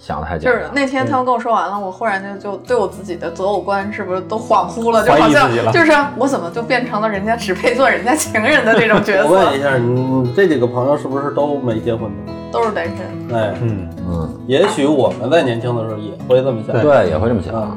[0.05, 0.61] 想的太简单。
[0.61, 5.03] 就是那天他们跟我说完了，我忽然就就对我自己的择偶观是不是都恍惚了？
[5.03, 9.63] 就好像就是我怎么就变成了人家只配做人家情人的这种角色我问一？
[9.63, 12.33] 下，你你这几个朋友是不是都没结婚的？
[12.53, 13.37] 都是单身。
[13.37, 17.55] 哎，嗯，嗯，也许我们在年轻的时候也会这么想，对，也会这么想。
[17.55, 17.77] 啊，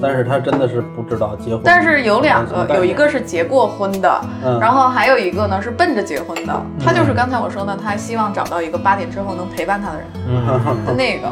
[0.00, 1.60] 但是他真的是不知道结婚。
[1.64, 6.62] 但是有两个，有一个是结过婚的，嗯然后还有一个呢是奔着结婚的。
[6.84, 10.06] 他就是刚才我说的，他希望找到一个八点之后能陪伴他的人。
[10.28, 11.28] 嗯那个，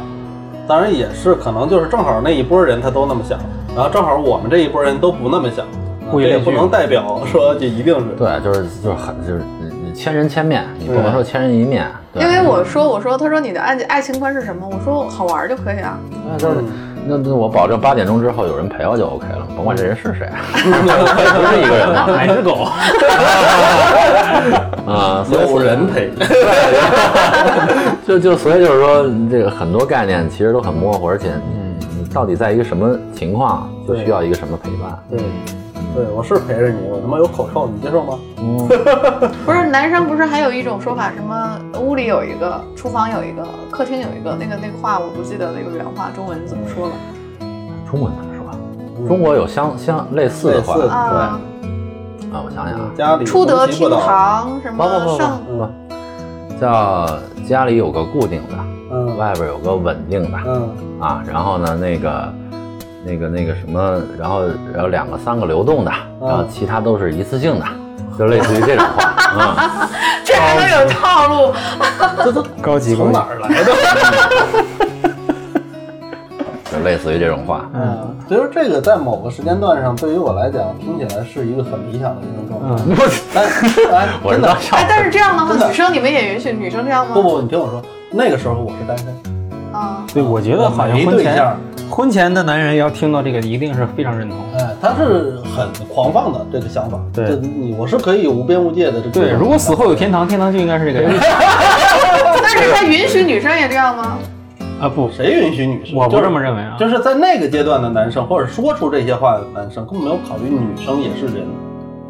[0.66, 3.38] 当然也是，可能就是正好那一波人他都那么想，
[3.74, 5.66] 然后正好我们这一波人都不那么想，
[6.12, 8.16] 这也不能代表说就一定是。
[8.16, 9.42] 对，就是就是很就是
[9.94, 11.87] 千人千面，你不能说千人一面。
[12.14, 14.68] 因为我说我说他说你的爱爱情观是什么？
[14.68, 15.98] 我说好玩就可以啊。
[16.31, 22.06] 那就是嗯那那我保证八点钟之后有人陪我就 OK 了，甭管这人是谁， 不是一个人嘛。
[22.16, 22.66] 还是狗。
[24.86, 26.10] 啊， 所有人陪，
[28.06, 34.98] 就就所以就是说，这个很多概念其实都很模糊，而且你你到底在一个什么情况，就需要一个什么陪伴。
[35.10, 35.26] 对，对
[36.14, 38.18] 我是陪着你，我他妈有口臭，你接受吗？
[38.38, 38.59] 嗯，
[39.46, 46.92] 不是男生不是还有一种说法，什么屋里有一个，厨房有一个，客厅有一个，那个那个话我不记得那个原话，中文怎么说了
[47.90, 49.07] 中文怎么说？
[49.07, 51.40] 中国有相相类似的话，对啊？
[52.33, 57.07] 啊，我想想啊，家里出得厅堂什不不不么上不不，叫
[57.46, 58.54] 家里有个固定的，
[58.90, 62.33] 嗯外边有个稳定的嗯啊，然后呢，那个
[63.04, 67.66] 那个那个什么，然后然后两个三个流动的，嗯然后其他都是一次性的，
[68.18, 69.88] 就类似于这种话啊。
[70.24, 71.52] 这还能有套路？
[72.24, 73.20] 这 都高级从哪。
[73.20, 73.72] 儿来的？
[76.72, 82.82] 就类似于这种话，嗯，其实这个在某个时间段上，对于我来讲，听起来是一个很理想的一种状态。
[82.88, 82.96] 嗯，
[83.32, 83.44] 但
[84.00, 87.12] 哎，我知真的哎，但是这样的话，女生你们也允许女生这样吗？
[87.14, 89.06] 不不，你听我说，那个时候我是单身，
[89.72, 91.56] 啊，对，我觉得好像没婚前对象，
[91.94, 94.37] 婚前的男人要听到这个，一定是非常认同。
[94.59, 96.98] 哎，他是很狂放的这个想法。
[97.12, 99.11] 对这你我是可以无边无界的这个。
[99.11, 101.20] 对，如果死后有天堂，天堂就应该是这个样子
[102.42, 104.18] 但是他允许女生也这样吗？
[104.80, 104.88] 啊！
[104.92, 105.96] 不，谁允许女生？
[105.96, 106.74] 我不这么认为啊。
[106.76, 111.46] 就是在那个阶段的男生，或者说出这些话的男生，根本没有考虑女生也是人，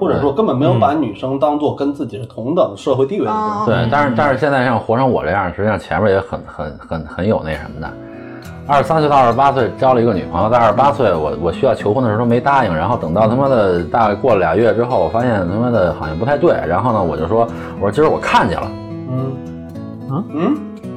[0.00, 3.34] 或者说根本没有把女生当做跟自己是同等社会地位的人。
[3.34, 7.92] 啊，对，但是但是现在像活成我这样，实际上前面也很很很很有那什么的。
[8.66, 17.46] 二十三岁到二十八岁交了一个女朋友，在二十八岁我我需要求婚的时候都没答应，然后等到他妈的大概过了俩月之后，我发现他妈的好像不太对，然后呢我就说
[17.76, 18.66] 我说今儿我看见了，
[19.10, 19.36] 嗯。
[20.10, 20.56] 嗯嗯？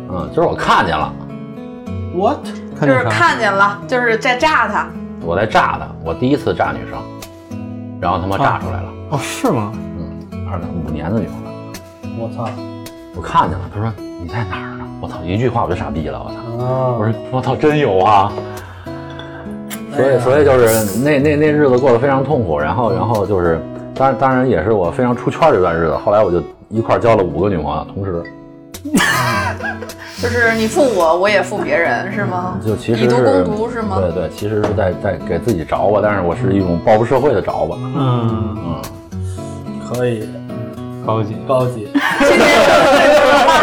[0.09, 1.11] 嗯，今儿我看见了
[2.15, 2.45] ，，what？
[2.79, 4.87] 就是看见了，就是在炸他。
[5.21, 6.99] 我在炸他，我第一次炸女生，
[7.99, 9.71] 然后他妈炸出来了，哦，是吗？
[9.73, 12.49] 嗯，二零五年的女朋友，我操。
[13.15, 14.76] 我看见了，他说你在哪儿呢？
[14.99, 16.37] 我操，一句话我就傻逼了，我操！
[16.65, 16.95] 啊！
[16.97, 18.31] 我说我操，真有啊！
[19.95, 23.59] 所以所以就是那那那日子过得非常痛苦，然后然后就是，
[23.95, 25.95] 当然当然也是我非常出圈这段日子。
[25.97, 28.23] 后来我就一块儿交了五个女朋友，同时
[30.19, 32.59] 就是你负我，我也负别人，是吗？
[32.65, 33.99] 就其实以毒是攻毒是吗？
[34.01, 37.77] 对对，其实是在在给自己着吧，但是我是一种报复社会的着吧。
[37.95, 38.81] 嗯，嗯，
[39.87, 40.27] 可以
[41.05, 41.35] 高级。
[41.47, 41.87] 高级，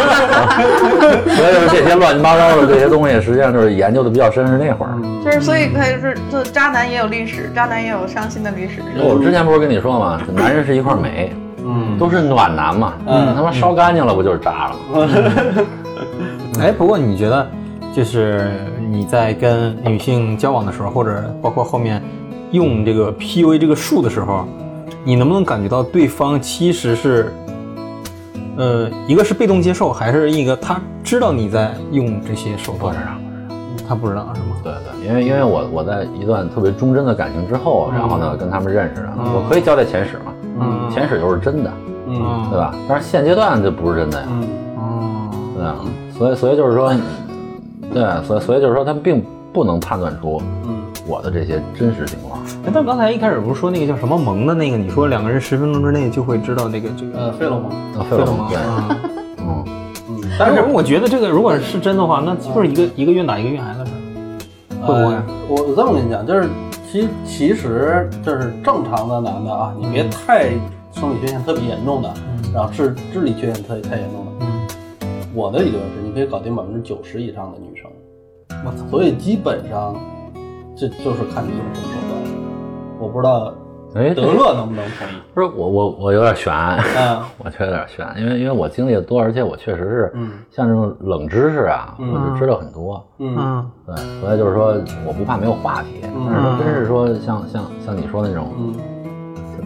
[1.37, 4.93] 所以就是这些乱七八糟的这些东西，实际上就是研究的比较深是那会儿。
[5.25, 8.83] 就是所以可以是，就渣男也有历史，渣男也有伤心的历史。
[8.97, 10.21] 我之前不是跟你说吗？
[10.33, 11.33] 男人是一块煤，
[11.65, 12.95] 嗯，都是暖男嘛。
[13.07, 15.09] 嗯他妈烧干净了不就是渣了吗？
[16.61, 17.47] 哎，不过你觉得，
[17.95, 18.51] 就是
[18.91, 22.01] 你在跟女性交往的时候，或者包括后面
[22.53, 24.47] 用这个 PUA 这个术的时候，
[25.03, 27.33] 你能不能感觉到对方其实是，
[28.57, 32.95] 呃，一个是被动接受，还是一个他知道你在用这些手段。
[33.87, 34.57] 他不知道是吗？
[34.63, 41.71] 对对，因为因为我我在一段特别忠贞的感情之后，然后呢跟他们认识的，嗯我可以交代前史嘛，嗯前史就是真的，
[42.07, 42.75] 嗯对吧？
[42.89, 45.77] 但是现阶段就不是真的呀，嗯哦，对啊？
[46.17, 46.95] 所以所以就是说，
[47.93, 52.41] 对，所以所以就是说，他们并不能判断出嗯我的这些真实情况。
[52.65, 54.77] 哎但刚才一开始不是说那个叫什么萌的那个？
[54.77, 59.01] 你说两个人十分钟之内就会知道这个这个呃，费洛蒙，啊，费洛蒙，对，啊。
[59.47, 59.65] 嗯，
[60.09, 65.25] 嗯，但是我觉得这个如果是真的话，那不是一个一个愿打一个愿挨的事儿，会不会呃？
[65.49, 66.49] 我我这么跟你讲，就是
[66.91, 70.49] 其其实就是正常的男的啊，你别太
[70.93, 72.15] 生理缺陷特别严重的，
[72.55, 74.33] 然后智智力缺陷特太严重的。
[74.41, 74.67] 嗯，
[75.35, 77.91] 我的理论是，你可以搞定百分之九十以上的女生，
[78.65, 79.95] 我操，所以基本上
[80.77, 82.23] 这就是看你用什么手段。
[82.99, 83.53] 我不知道
[83.95, 85.13] 哎，德勒能不能同意？
[85.33, 86.53] 不是我我我有点悬，
[86.99, 93.05] 嗯我觉得有点悬，因为因为我经历的多，而且我确实是嗯像这种冷知识啊，嗯我就知道很多。
[93.19, 94.75] 嗯嗯对，所以就是说，
[95.07, 98.75] 我不怕没有话题，嗯但是说真是说像像像你说的那种，嗯，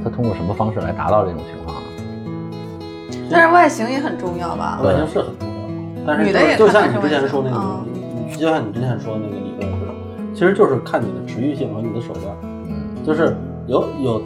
[0.05, 1.89] 他他通过什么方式来达到这种情况呢？
[3.31, 4.79] 但是外形也很重要吧？
[4.85, 5.55] 外形是很重要，
[6.07, 9.88] 但是女的也就就像你之前说那个，就像你之前说的那个理论似的，
[10.39, 12.27] 其实就是看你的持续性和你的手段。
[12.69, 13.05] 嗯。
[13.05, 14.23] 就是有有，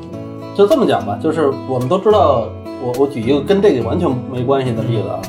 [0.54, 2.44] 就这么讲吧，就是我们都知道，
[2.84, 5.20] 我我举一个跟这个完全没关系的例子啊，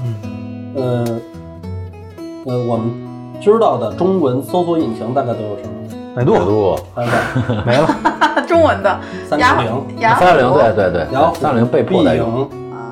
[0.76, 1.06] 嗯。
[1.06, 1.22] 呃
[2.46, 2.92] 呃，我们
[3.40, 5.70] 知道的中文搜索引擎大概都有什么？
[6.14, 6.34] 百度。
[6.34, 6.76] 百度。
[7.66, 7.88] 没了，
[8.46, 9.00] 中文的。
[9.30, 12.50] 三雅六零、三六零，对对对，然后、三六零被迫在用，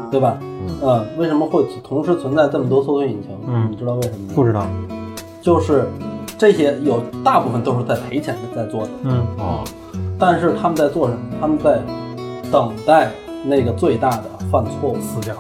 [0.10, 0.38] 对吧？
[0.40, 0.70] 嗯。
[0.82, 3.32] 嗯，为什么会同时存在这么多搜索引擎？
[3.46, 3.68] 嗯。
[3.70, 4.34] 你知道为什么吗？
[4.34, 4.66] 不知道，
[5.42, 5.86] 就是
[6.42, 9.64] 这些有大部分都是在赔钱的在做的，嗯哦，
[10.18, 11.20] 但是他们在做什么？
[11.40, 11.80] 他们在
[12.52, 13.12] 等待
[13.44, 15.00] 那个最大的犯错误。
[15.00, 15.34] 死角，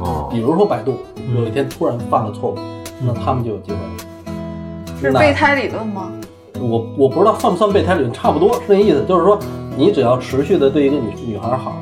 [0.00, 0.98] 哦比，如说百度
[1.34, 2.58] 有一天突然犯了错误，
[3.04, 4.94] 那他们就有机会了。
[5.00, 6.12] 是备胎理论吗？
[6.60, 9.36] 我我不知道算不算备胎理论，差不多是那意思，就是说
[9.76, 11.72] 你只要持续的对一个女女孩好，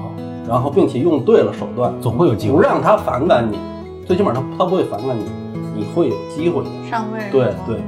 [0.49, 2.55] 然后并且用对了手段，总会有机会。
[2.55, 3.59] 不让她反感你，
[4.07, 5.27] 最起码她她不会反感你，
[5.75, 6.71] 你会有机会的。
[6.91, 7.81] 上位对对，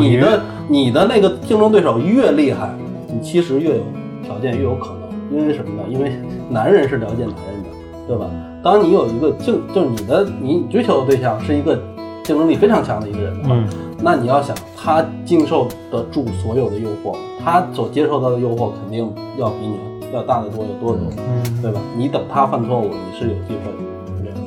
[0.00, 2.70] 你的你的那个竞争对手越厉害，
[3.08, 3.82] 你其实越有
[4.22, 5.82] 条件越有可能，因为什么呢？
[5.88, 6.12] 因为
[6.48, 7.68] 男人是了解男人的，
[8.06, 8.26] 对吧？
[8.62, 11.76] 当你有一个竞，就是你的你追求的对象是一个
[12.22, 13.66] 竞争力非常强的一个人的话，嗯
[14.04, 19.76] 那你要想他经受得住所有的诱惑，他所接受到的诱惑肯定要比你
[20.12, 21.80] 要大得多，有多得多，嗯，对吧？
[21.96, 24.38] 你等他犯错误，你是有机会的，是这样。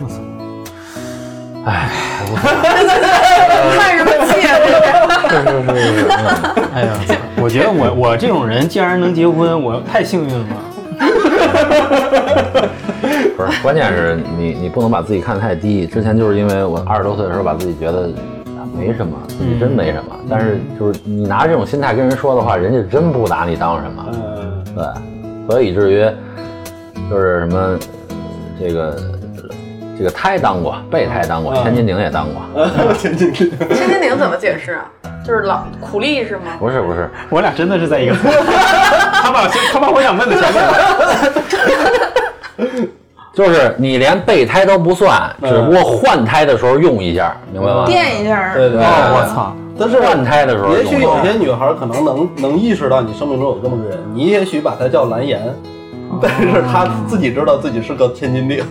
[0.00, 0.20] 我操，
[1.66, 1.88] 哎，
[3.76, 4.50] 看什么气啊？
[5.28, 6.06] 这是是是
[6.74, 6.92] 哎呀，
[7.40, 10.46] 我觉得我我这种人既然能结婚，我太幸运了。
[13.36, 15.86] 不是，关键是你你不能把自己看得太低。
[15.86, 18.10] 之前就是因为我二十多岁的时候，把自己觉得
[18.56, 20.14] 啊没什么，自己真没什么。
[20.28, 24.06] 但是就是你拿这种心态跟人说的话，人家真不拿你当什么。
[24.12, 24.84] 嗯，对，
[25.48, 26.06] 所以以至于
[27.10, 27.78] 就是什么呃
[28.60, 28.96] 这个
[29.96, 32.94] 这个胎当过，备胎当过，嗯千斤顶也当过。
[32.94, 33.50] 千斤顶。
[33.74, 34.84] 千斤顶怎么解释啊？
[35.24, 36.52] 就是老苦力是吗？
[36.58, 40.74] 不是不是， 我俩真的是在一个，他把他把我想问的全问了。
[43.34, 47.84] 就是你连备胎都不算，嗯只不过换胎的时候用一下，明白吗？
[47.86, 55.40] 垫一下，对对对，哦我操，但是换胎的时候也许有些女孩可能能能意识到你生命中有这么个人，你也许把她叫蓝颜，
[56.22, 58.64] 但是他自己知道自己是个千斤顶。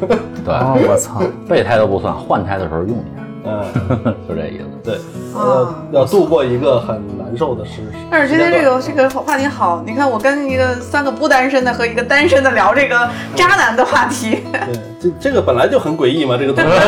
[0.45, 3.23] 对，哦，我操，备胎都不算，换胎的时候用一下。
[3.45, 3.61] 嗯，
[4.27, 4.65] 就这意思。
[4.83, 4.97] 对，
[5.35, 7.81] 呃要要度过一个很难受的时。
[8.09, 16.71] 但是今天这个这个话题好，你看我跟一个三个不单身的和一个单身的聊这个渣男的话题，对，这这个本来就很诡异嘛，这个东西。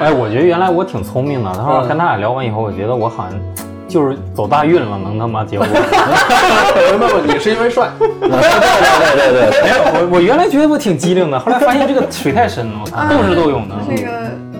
[0.00, 3.40] 哎，我觉得原来我挺聪明的，他说嗯跟他俩聊完以后，我觉得我好像
[3.92, 5.68] 就是走大运了，能他妈结婚。
[5.68, 7.90] 不不不，你是因为帅。
[7.98, 13.74] 对对对对对，没有，我我原来觉得我挺机灵的，后来发现这个水太深了，我操，斗智斗勇的。
[13.86, 14.10] 这个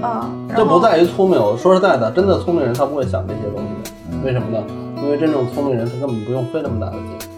[0.06, 3.90] 啊，然这不后在于聪明，我说实在的，真的聪明人他不会想这些东西的。
[4.22, 4.62] 为什么呢？
[5.02, 7.28] 因为真正聪明人他根本不用费那么大的劲。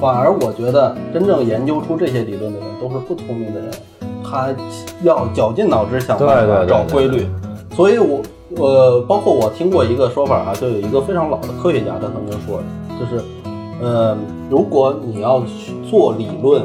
[0.00, 3.70] 反而我觉得真正研究出这些理论的人都是不聪明的人，
[4.24, 4.48] 他
[5.02, 7.26] 要绞尽脑汁想办法对对对找规律。
[7.74, 8.20] 所以我
[8.56, 12.60] 呃，包括我听过一个说法啊，就有一个非常老的科学家，他曾经说，
[13.00, 13.24] 就是
[13.80, 14.16] 呃，
[14.50, 16.62] 如果你要去做理论，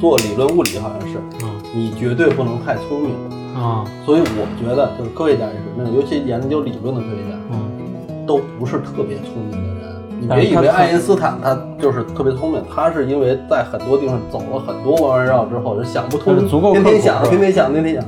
[0.00, 3.10] 做理论物理好像是，嗯你绝对不能太聪明。
[3.54, 9.84] 啊，所以我觉得，就是科学家也是那种，尤其研究理论的科学家，嗯，都不是特别聪明的人。
[10.20, 16.34] 你别以为爱因斯坦他就是特别聪明，他是因为在很多地方走了很多弯弯绕之后，就想不通，
[16.72, 18.04] 天天想，天天想，天天想，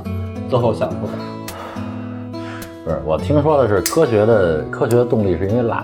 [0.49, 1.36] 最后想出来。
[2.87, 5.79] 不是我听说的是科学的科学的动力是因为懒。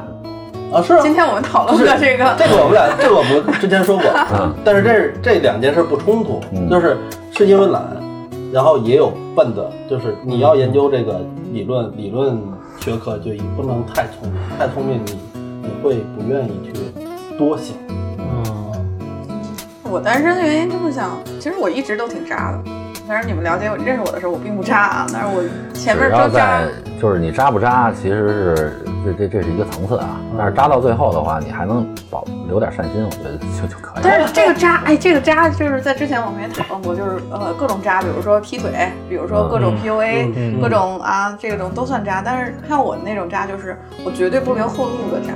[0.73, 6.97] 啊，是啊，今天我们讨论的这个这个我们俩，这个我们之前说过，嗯 但是这是这两件事不冲突，嗯就是
[7.33, 7.83] 是因为懒，
[8.53, 11.21] 然后也有笨的，就是你要研究这个
[11.53, 12.41] 理论，理论
[12.79, 16.73] 学科就也不能太聪明，太聪明你你会不愿意去
[17.37, 17.75] 多想。
[18.17, 18.73] 嗯，
[19.91, 22.71] 我单身的原因这么想，其实我一直都挺渣的。
[23.09, 25.07] 但是你们了解我、认识我的时候，我并不渣啊。
[25.13, 25.43] 但是我
[25.75, 26.63] 前面都渣。
[27.01, 30.21] 就是你渣不渣，其实是这这这是一个层次啊。
[30.39, 34.01] 但是渣到最后的话，你还能保留点善心，我觉得就就可以了。
[34.05, 42.23] 但是这个渣，哎，这个渣就是在之前我们也讨论过，就是呃各种渣，比如说劈腿，比如说各种嗯 PUA，、嗯嗯各种啊这种都算渣。
[42.25, 45.33] 但是像我那种渣，就是我绝对不留后路的渣。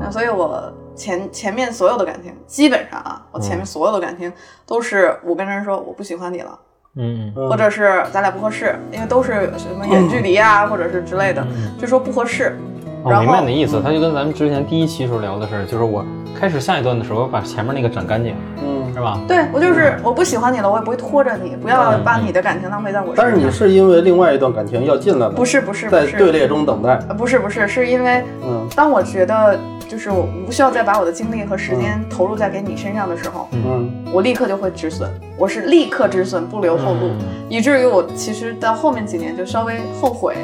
[0.00, 4.32] 那嗯所以我前前面所有的感情，基本上啊，我前面所有的感情
[4.64, 6.58] 都是我跟人说我不喜欢你了。
[6.98, 11.46] 嗯嗯或者是咱俩不合适，因为都是什么远距离啊，或者是之类的，
[11.78, 12.56] 就说不合适。
[13.04, 16.04] 我明白你的意思，他就跟咱们之前第一期时候聊的是，就是我
[16.38, 19.20] 开始下一段的时候，把前面那个斩干净，嗯，是吧？
[19.28, 23.24] 对我就是我不喜欢你了，我也不会拖着你，不要把你的感情浪费在我身上。
[23.24, 26.98] 但是你是因为另外一段感情要进来了，不是不是在队列中等待。
[27.08, 29.58] 呃不是不是是因为嗯当我觉得
[29.88, 33.90] 就是我不需要再把我的精力和时间投入在给你身上的时候，嗯。
[34.12, 37.10] 我立刻就会止损，我是立刻止损，不留后路，
[37.48, 40.36] 以至于我其实到后面几年就稍微后悔，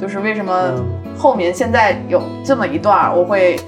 [0.00, 0.84] 就是为什么嗯。
[1.16, 3.60] 后面现在有这么一段我会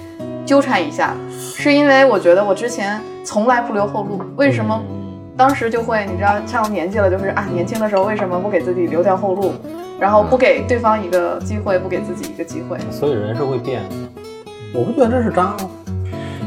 [0.44, 4.82] 纠缠一下，是因为我觉得我之前从来不留后路，为什么？
[5.36, 9.52] 当时就会，你知道，上了年纪了，就是啊，年轻的时候为什么不给自己留条后路，
[9.98, 12.78] 然后不给对方一个机会，不给自己一个机会？
[12.90, 13.96] 所以人是会变的。
[14.74, 15.56] 我不觉得这是渣吗？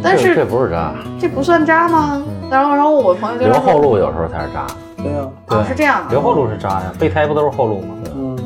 [0.04, 2.22] 但是这不是渣，这不算渣吗？
[2.52, 4.68] 然后，然后我朋友就留说后路有时候才是渣。
[4.98, 6.12] 对呀，啊，是这样的。
[6.12, 7.96] 留后路是渣呀，备胎不都是后路吗？
[8.16, 8.38] 嗯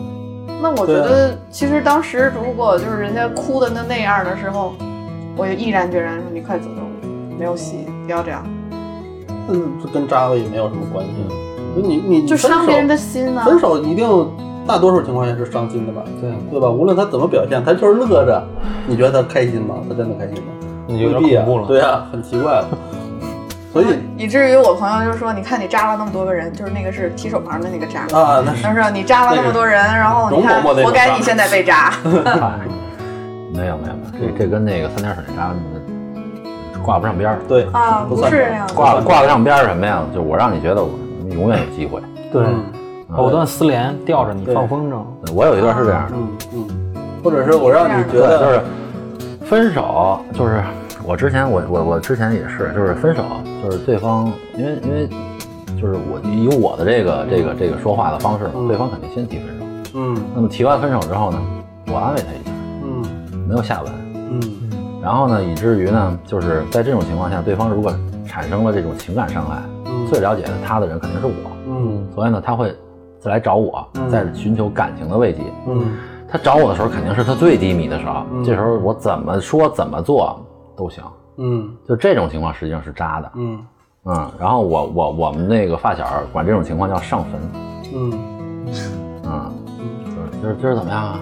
[0.64, 4.74] 那我觉得，其实当时如果就是人家哭的那那样的时候，
[5.36, 6.82] 我就毅然决然说：“你快走走，
[7.36, 8.46] 没有戏，不要这样，
[9.50, 11.12] 嗯，这跟渣也没有什么关系。
[11.76, 14.08] 就你你就伤别人的的心呢、分手一定
[14.68, 16.02] 大多数情况下是伤心的吧？
[16.22, 16.70] 对，对吧？
[16.70, 18.42] 无论他怎么表现，他就是乐着，
[18.88, 19.76] 你觉得他开心吗？
[19.90, 20.54] 他真的开心吗？
[20.88, 21.68] 你就有点恐怖了。
[21.68, 22.68] 对啊，很奇怪了。
[23.74, 23.86] 所以
[24.18, 28.02] 以至于我朋友就说：“你看你扎了那么多个人，就是那个是提手旁的那个扎。
[28.18, 31.94] 啊，那是他说你扎了那么多人，然后你看，活该你现在被扎。
[33.54, 35.54] 没有没有没有，这这跟那个三点水那渣
[36.84, 37.40] 挂不上边儿。
[37.48, 38.74] 对啊，不是这样的。
[38.74, 40.04] 挂挂得上边儿什么呀？
[40.14, 40.90] 就我让你觉得我
[41.34, 42.02] 永远有机会。
[42.32, 42.62] 对，嗯
[43.18, 45.04] 藕断丝连，吊着你放风筝。
[45.34, 48.62] 我有一段是这样的，嗯嗯，或者是我让你觉得，就是
[49.46, 50.64] 分手，就是
[51.06, 53.24] 我之前我我我之前也是，就是分手，
[53.64, 55.08] 就是对方因为因为
[55.80, 59.66] 就是我以我的这个这个这个说话的方式对方肯定先提分手。
[59.94, 61.42] 嗯那么提完分手之后呢，
[61.88, 62.52] 我安慰他一下，
[62.84, 63.04] 嗯
[63.48, 63.92] 没有下文。
[64.32, 64.42] 嗯
[65.04, 67.94] 然后呢，以至于呢，就是在这种情况下，对方如果
[68.26, 71.34] 产生了这种情感伤害，嗯最了解他的人肯定是我，
[71.68, 72.74] 嗯所以呢，他会
[73.22, 75.42] 再来找我，嗯再寻求感情的慰藉。
[75.68, 75.86] 嗯
[76.28, 80.44] 他找我的时候，肯定是他最低迷的时候，嗯这时候我怎么说怎么做
[80.76, 81.04] 都行。
[81.38, 83.60] 嗯就这种情况实际上是渣的，嗯
[84.06, 84.32] 嗯。
[84.40, 87.40] 然后我我我们那个发小管这种情况叫上坟，
[87.94, 88.12] 嗯
[89.26, 89.52] 嗯，
[90.06, 91.20] 就是今儿今儿怎么样啊？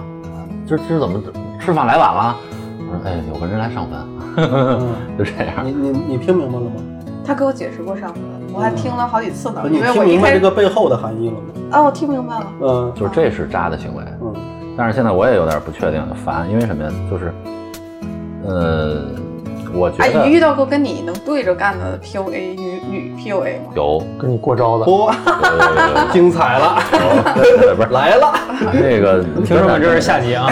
[0.66, 1.20] 今儿今儿怎么
[1.60, 2.36] 吃饭来晚了？
[2.78, 4.00] 我说哎，有个人来上坟，
[4.36, 4.88] 嗯，
[5.18, 5.64] 就这样。
[5.64, 6.82] 你你你听明白了吗？
[7.24, 8.22] 他给我解释过上坟，
[8.52, 11.40] 我还听了好几次呢，你因为我听明白这个背后的含义了吗？
[11.70, 12.46] 啊，我听明白了。
[12.62, 14.02] 嗯就是这是渣的行为。
[14.22, 14.34] 嗯
[14.76, 16.90] 但是现在我也有点不确定，烦，因为什么呀？
[17.10, 17.34] 就是，
[18.46, 19.02] 呃，
[19.74, 23.72] 我觉哎，得你遇到过跟你能对着干的 PUA 女女 PUA 吗？
[23.74, 24.86] 有跟你过招的。
[24.86, 26.78] 嚯，有有有有 精彩了，
[27.68, 28.32] 有，不是来了，
[28.72, 30.48] 那个听众们，这是下集啊！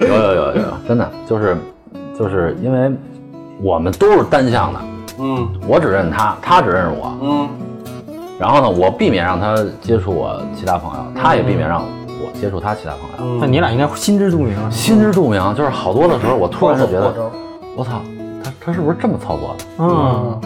[0.00, 1.56] 有有有有有，真的就是
[2.18, 2.90] 就是因为
[3.62, 4.80] 我们都是单向的，
[5.20, 7.12] 嗯我只认他，他只认识我。
[7.22, 7.48] 嗯
[8.38, 13.34] 然后呢，我避免让他接触我其他朋友，他也避免让我接触他其他朋友。
[13.34, 14.54] 嗯，那你俩应该心知肚明。
[14.70, 17.12] 心知肚明，就是好多的时候，我突然就觉得，
[17.76, 18.00] 我操，
[18.42, 19.64] 他他是不是这么操作的？
[19.78, 20.40] 嗯，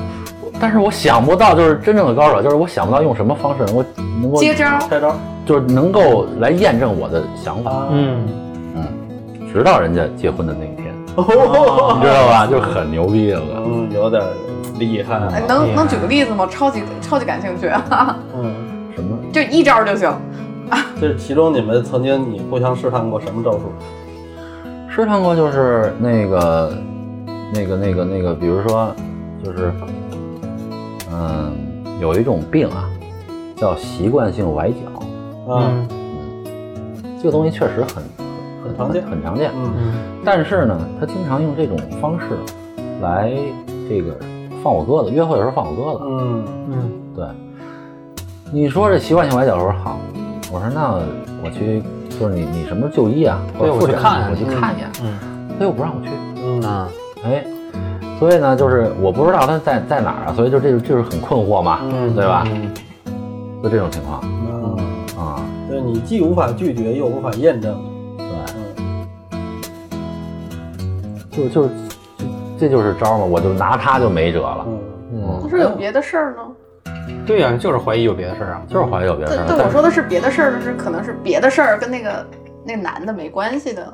[0.58, 3.84] 但是我想不到，就是真正的高手，就是我想不到用什么方式能够
[4.20, 4.76] 能够接招。
[4.90, 5.14] 接招
[5.46, 7.70] 就是能够来验证我的想法。
[7.70, 8.26] 啊，嗯，
[8.74, 8.84] 嗯，
[9.52, 12.44] 直到人家结婚的那一天，哦你知道吧？
[12.50, 13.40] 就很牛逼了。
[13.64, 14.20] 嗯，有点
[14.78, 16.46] 厉害，哎，能能举个例子吗？
[16.50, 17.68] 超级超级感兴趣，
[18.34, 18.54] 嗯，
[18.94, 19.16] 什么？
[19.32, 20.10] 就一招就行。
[21.00, 23.72] 这其中你们曾经你互相试探过什么招数？
[24.88, 26.72] 试探过就是那个
[27.52, 28.94] 那个那个那个，比如说
[29.44, 29.72] 就是
[31.12, 31.52] 嗯，
[32.00, 32.88] 有一种病啊，
[33.56, 35.52] 叫习惯性崴脚。
[35.52, 35.88] 啊，嗯
[37.18, 38.02] 这个东西确实很
[38.64, 39.50] 很很常见很常见。
[39.54, 39.92] 嗯嗯
[40.24, 42.26] 但是呢，他经常用这种方式
[43.02, 43.32] 来
[43.88, 44.16] 这个
[44.64, 46.04] 放我鸽子，约会的时候放我鸽子。
[46.08, 47.26] 嗯嗯对，
[48.50, 49.98] 你说这习惯性崴脚，时候好，
[50.50, 50.94] 我说那
[51.44, 51.82] 我去，
[52.18, 53.38] 就是你你什么时候就医啊？
[53.58, 54.90] 我去看我去看一眼。
[55.02, 55.18] 嗯
[55.56, 56.10] 他又不让我去，
[56.42, 56.88] 嗯啊
[57.24, 57.44] 哎，
[58.18, 62.44] 所以呢，就是我不知道他在在哪儿啊，所以就这就就是很困惑嘛，嗯对吧？
[62.46, 62.72] 嗯
[63.62, 64.76] 就这种情况嗯，
[65.16, 65.40] 啊，
[65.70, 67.78] 对你既无法拒绝又无法验证，
[68.18, 68.26] 对，
[69.30, 71.70] 嗯就就就
[72.58, 74.78] 这就是招嘛，我就拿他就没辙了，嗯
[75.14, 76.42] 嗯，不是有别的事儿呢？
[77.26, 78.62] 对呀，就是怀疑有别的事儿啊。
[78.68, 79.64] 就是怀疑有别的事儿。
[79.64, 82.26] 我说的是别的事儿，就是可能是别的事儿跟那个
[82.64, 83.92] 那个男的没关系的。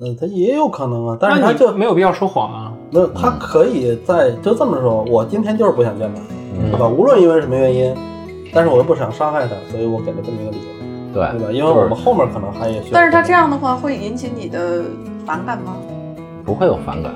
[0.00, 2.72] 嗯，他也有可能啊，但是他就没有必要说谎啊。
[2.90, 6.20] 那他可以在就这么说，我今天就是不想见他，
[6.60, 6.86] 嗯对吧？
[6.86, 7.94] 无论因为什么原因，
[8.52, 11.52] 但是我又不想伤害他，所以我给了这么一个理由，对对吧？
[11.52, 12.94] 因为我们后面可能还也需要。
[12.94, 14.82] 但是他这样的话会引起你的
[15.24, 15.76] 反感吗？
[16.44, 17.12] 不会有反感，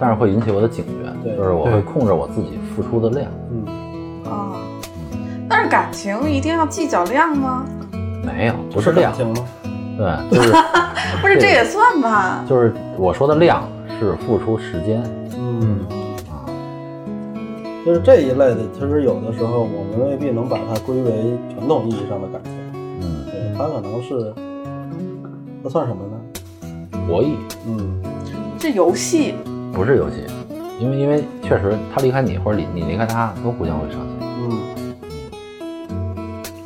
[0.00, 0.82] 但是会引起我的警
[1.22, 3.30] 觉，就是我会控制我自己付出的量。
[3.52, 4.56] 嗯，啊，
[5.46, 7.66] 但是感情一定要计较量吗？
[8.24, 9.46] 没有，不是是量感，情吗？
[9.98, 10.52] 对，就是
[11.20, 12.42] 不是，这也算吧？
[12.48, 13.62] 就是我说的量
[13.98, 15.02] 是付出时间
[15.36, 15.84] 嗯，
[16.30, 16.48] 啊，
[17.84, 24.32] 就是这一类的，其实有的时候我们未必能把它归为传统意义上的感情，嗯，对，它可能是，
[25.62, 26.16] 那算什么呢？
[27.06, 27.34] 博弈
[27.66, 28.00] 嗯
[28.58, 29.34] 这游戏
[29.72, 30.24] 不是游戏，
[30.78, 34.58] 因为因为确实他离开你或者你你离开他都互相会伤心，嗯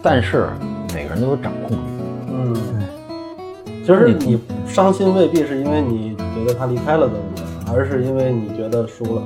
[0.02, 0.48] 但是
[0.94, 1.80] 每个人都有掌控力。
[2.28, 2.54] 嗯，
[3.82, 9.22] 其实你伤心未必是因为你觉得他离开了怎么样，而是因为你觉得输了。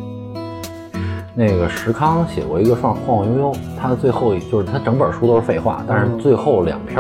[1.34, 6.96] 那个石康写过一个《晃晃晃悠悠》，他的最后就是他整本书都是废话，但是最后两篇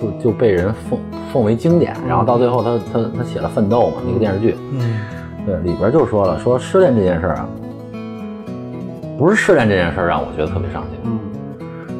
[0.00, 0.98] 就就被人奉
[1.30, 1.94] 奉为经典。
[2.08, 5.00] 然后到最后他他他写了《奋斗》嘛，那个电视剧，嗯
[5.46, 7.48] 对，里边就说了，说失恋这件事儿啊，
[9.18, 11.18] 不是失恋这件事儿让我觉得特别伤心，嗯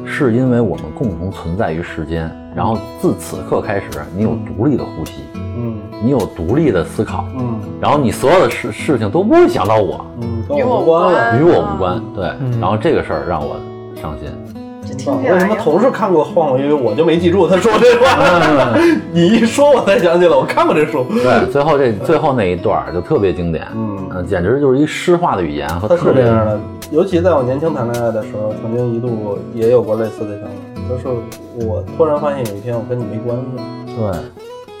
[0.05, 3.85] 是因为我们共同存在于世间，然后自此刻开始，
[4.15, 10.05] 你有独立的呼吸，嗯你有独立的思考，嗯然后你所有的事事情都不会想到我，
[10.55, 13.55] 与我无关与我无关，对，嗯然后这个事儿让我
[13.99, 14.29] 伤心。
[15.31, 18.77] 为什么同事看过《晃晃悠悠》，我就没记住他说这话？
[19.11, 21.05] 你一说，我才想起来，我看过这书。
[21.09, 26.59] 对，最后这最后那一段就特别经典，嗯嗯，简直就是一诗化的语言和他特别是这样的，
[26.91, 31.07] 尤其在我年轻谈恋爱的时候，曾经一度也有过类似的想法，就是
[31.67, 34.13] 我突然发现有一天我跟你没关系了，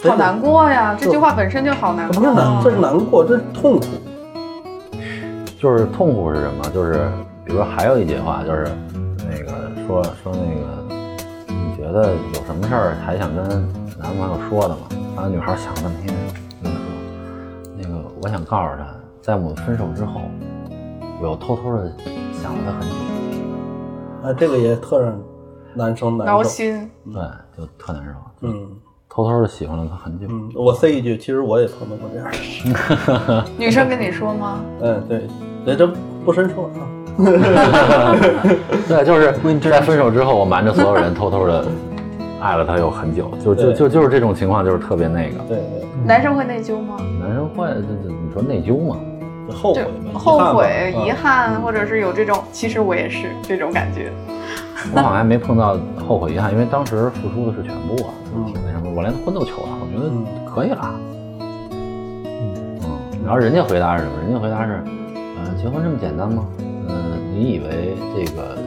[0.01, 0.95] 对，好难过呀！
[0.99, 2.19] 这句话本身就好难过。
[2.19, 3.85] 不是难，这是难过，这是痛苦。
[5.61, 6.69] 就是痛苦是什么？
[6.73, 7.09] 就是
[7.45, 8.92] 比如说还有一句话，就是那个
[9.85, 10.95] 说说那个，
[11.47, 13.43] 你觉得有什么事儿还想跟
[13.99, 14.81] 男朋友说的吗？
[15.15, 16.15] 然后女孩想了半天，
[16.61, 16.85] 跟他说，
[17.77, 18.87] 那个我想告诉他，
[19.21, 20.21] 在我们分手之后，
[21.21, 21.91] 我又偷偷的
[22.41, 22.95] 想了他很久，
[24.23, 25.21] 啊，这个也特让
[25.73, 26.33] 男生难受。
[26.33, 27.21] 挠心，对，
[27.57, 28.11] 就特难受，
[28.41, 28.69] 嗯
[29.09, 30.25] 偷偷的喜欢了他很久。
[30.29, 33.43] 嗯，我塞一句，其实我也碰到过这样的事。
[33.59, 34.59] 女生跟你说吗？
[34.81, 35.27] 嗯，对，
[35.65, 35.93] 这这
[36.25, 37.02] 不深说啊。
[38.87, 39.31] 对，就是
[39.69, 41.65] 在分手之后，我瞒着所有人，偷偷的
[42.41, 45.37] 爱了他有很久，就就就就是这种情况，就是特别那个。
[45.47, 46.97] 对对，男生会内疚吗？
[47.19, 48.97] 男生会，这这你说内疚吗？
[49.53, 54.11] 后悔后悔、嗯遗憾，或者是有这种，其实我也是这种感觉。
[54.93, 60.95] 我好像还没碰到后悔遗憾，因为当时付出的是全部啊，嗯挺那什么，我连婚都求了，我觉得嗯可以了。
[61.39, 62.81] 嗯，
[63.23, 64.17] 然后人家回答是什么？
[64.21, 64.81] 人家回答是，
[65.15, 66.45] 嗯，结婚这么简单吗？
[67.33, 68.57] 呃，你以为这个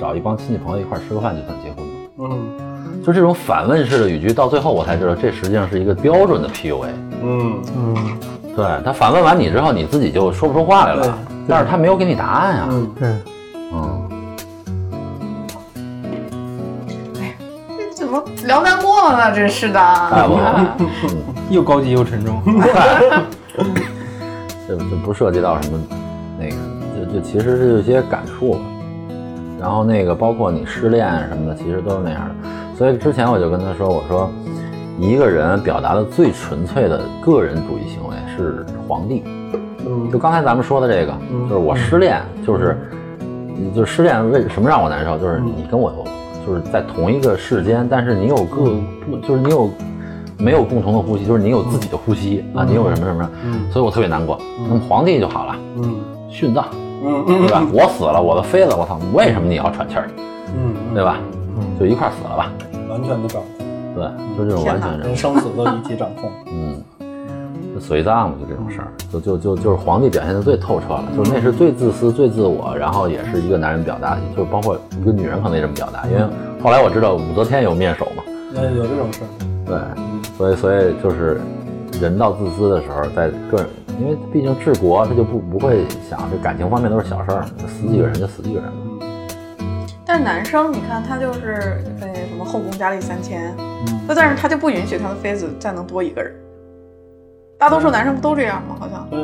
[0.00, 1.92] 找一帮亲戚朋友一块儿吃个饭就算结婚吗？
[2.18, 2.56] 嗯
[3.04, 6.88] 就这种反问式的语句，到最后我才知道，这实际上是一个标准的 PUA。
[7.22, 8.18] 嗯嗯，
[8.56, 11.16] 对他反问完你之后，你自己就说不出话来了，
[11.46, 12.66] 但是他没有给你答案呀。
[12.68, 13.16] 嗯，是，
[13.72, 14.08] 嗯，
[17.78, 19.32] 这怎么聊难过了呢？
[19.36, 19.80] 真是的。
[21.48, 22.42] 又高级又沉重。
[24.66, 26.02] 这这不涉及到什么那个，
[27.16, 28.60] 就就其实是有些感触吧。
[29.58, 32.34] 然后那个包括你失恋什么的，其实都是那样的。
[32.76, 34.30] 所以之前我就跟他说，我说
[34.98, 39.22] 一个人表达的最纯粹的个人主义行为是皇帝。
[39.88, 42.76] 嗯就刚才咱们说的这个，嗯就是我失恋，就是
[43.74, 45.16] 就是失恋为什么让我难受？
[45.16, 46.04] 就是嗯你跟我有
[46.46, 48.74] 就是在同一个世间，但是你有各
[49.08, 49.70] 不就是你有
[50.38, 54.38] 没有共同的呼吸，就是你有自己的呼吸啊，你有什么什么，嗯所以我特别难过。
[54.68, 55.94] 那么皇帝就好了，嗯
[56.30, 56.66] 殉葬，
[57.04, 57.66] 嗯对吧？
[57.72, 60.08] 我死了，我都飞了，我操，为什么你要喘气儿？
[60.56, 61.18] 嗯，对吧？
[61.78, 62.52] 就一块儿死了吧？
[62.88, 64.04] 完全的掌控，对，
[64.36, 66.30] 就这种完全天是人生死都一起掌控。
[66.50, 66.82] 嗯，
[67.74, 76.22] 就随葬嘛，就这种事儿，就就就就是皇帝表现的最透彻了，就是那是最自私、最自我，然后也是一个男人表达，就是包括一个女人可能也这么表达，因为
[76.62, 78.22] 后来我知道武则天有面首嘛，
[78.54, 79.28] 那有这种事儿，
[79.66, 79.78] 对，
[80.38, 81.40] 所以所以就是
[82.00, 83.66] 人到自私的时候，在个人，
[83.98, 89.06] 因为毕竟治国，他就不不会想这感情方面都是小事儿，死几个人就死几个人嘛，
[90.04, 96.34] 但是男生，你看他就是呃什么后宫佳丽三千，嗯那但是他就不允许他的妃子再能多一个人。
[97.58, 98.76] 大多数男生不都这样吗？
[98.78, 99.20] 好像对，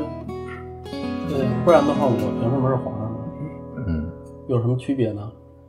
[1.28, 3.84] 对，不然的话，我凭什么是皇上呢？
[3.86, 4.10] 嗯，
[4.48, 5.20] 有什么区别呢？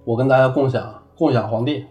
[0.05, 0.81] 我跟大家共享
[1.17, 1.85] 共享皇帝，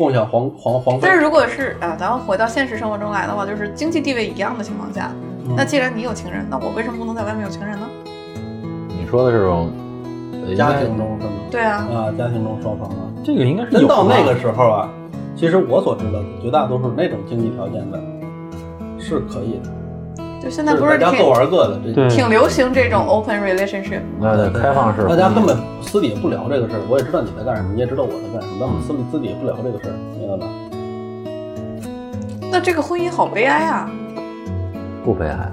[0.00, 1.14] 共享皇皇皇妃但。
[1.14, 5.12] 是如果是啊，咱们回到现实生活中来的话，就是经济地位一样的情况下，
[5.44, 7.86] 嗯那既然你有情人，那我为什么不能在外面有情人呢？
[8.88, 9.70] 你说的这种
[10.56, 11.32] 家庭中是吗？
[11.50, 14.88] 对啊，啊，家庭中双方啊，这个应该是真有到那个时候啊，
[15.36, 18.00] 其实我所知道的绝大多数那种经济条件的，
[18.98, 19.70] 是可以的。
[20.42, 24.34] 就现在不是家各玩各的，这对挺流行这种 open relationship 吗？
[24.36, 26.80] 那开放式，大家根本私底下不聊这个事儿。
[26.88, 30.46] 我也知道你在干什么，你也知道我在干什么，但我们私底私底下不聊这个事儿，明白吧？
[32.50, 33.90] 那这个婚姻好悲哀啊！
[35.04, 35.52] 不悲哀，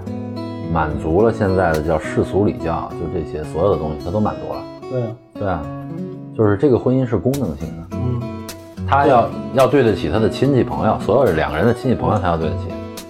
[0.74, 4.64] 满足了现在的叫世俗礼教，就这些所有的东西，他都满足了。
[4.90, 5.08] 对啊，
[5.38, 5.62] 对啊，
[6.36, 8.22] 就是这个婚姻是功能性的，嗯，
[8.88, 12.64] 他要要对得起他的亲戚朋友，所有两个人的亲戚朋友他要对得起，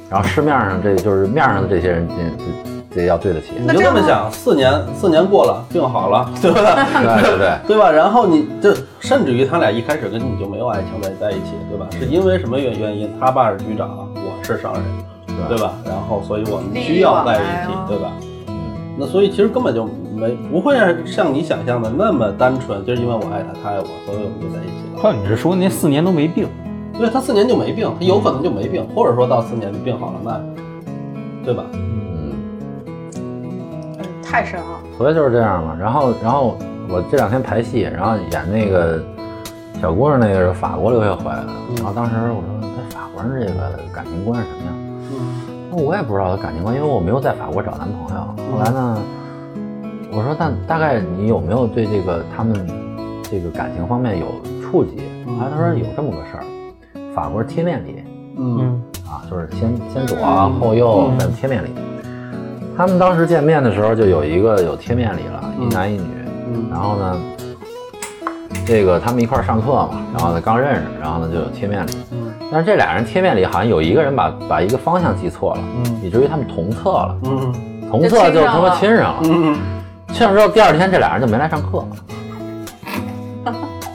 [0.10, 3.48] 然后市面上这就是面上的这些人，这这要对得起。
[3.60, 6.76] 你就这么想，四年四年过了，病好了，对吧？
[6.94, 7.92] 对对对， 对吧？
[7.92, 11.86] 然后你就甚至于他俩一开始跟你就没有爱情在在一起，对吧？
[11.92, 13.14] 是因为什么原原因？
[13.20, 14.84] 他爸是局长，我是商人，
[15.50, 15.74] 对吧？
[15.86, 18.12] 然后所以我们需要在一起，对吧？
[18.98, 19.86] 那所以其实根本就
[20.16, 25.02] 没不会像你想象的那么单纯，就是因为我爱他，他爱我，所以我们就在一起了。
[25.02, 26.48] 靠，你是说那四年都没病？
[26.98, 30.42] 对他四年就没病，他有可能就没病，或者说到四年病好了，那
[31.46, 31.64] 对吧？
[31.74, 32.34] 嗯，
[33.16, 34.66] 嗯，太深了。
[34.98, 35.78] 所以就是这样嘛。
[35.80, 36.58] 然后然后
[36.90, 39.00] 我这两天排戏，然后演那个
[39.82, 44.74] 小姑娘，那个是法国留学回来的，然后当时我说，那，法国人这个感情观是什么样？
[45.12, 45.18] 嗯
[45.70, 48.24] 那我也不知道他感情观，因为我没有在法国找男朋友。
[48.52, 48.98] 后来呢，
[50.12, 52.66] 我说但大概你有没有对这个他们
[53.22, 54.28] 这个感情方面有
[54.64, 54.98] 触及？
[55.26, 56.44] 后来他说有这么个事儿，
[57.18, 58.04] 法国是贴面礼
[58.38, 60.16] 嗯啊，就是先先左
[60.62, 61.70] 后右再贴面礼。
[62.78, 66.04] 他们当时见面的时候就有一个有贴面礼了，一男一女。
[66.54, 67.20] 嗯然后呢，
[68.68, 71.92] 这个他们一块上课嘛，然后呢刚认识，然后呢就有贴面礼。
[72.12, 77.52] 嗯但是这俩人贴面礼好像有一个人把把一个方向记错了，嗯以至于他们同侧了，嗯
[77.90, 79.20] 同侧就他妈亲上了。
[79.24, 79.58] 嗯
[80.10, 81.84] 亲上之后，第二天这俩人就没来上课。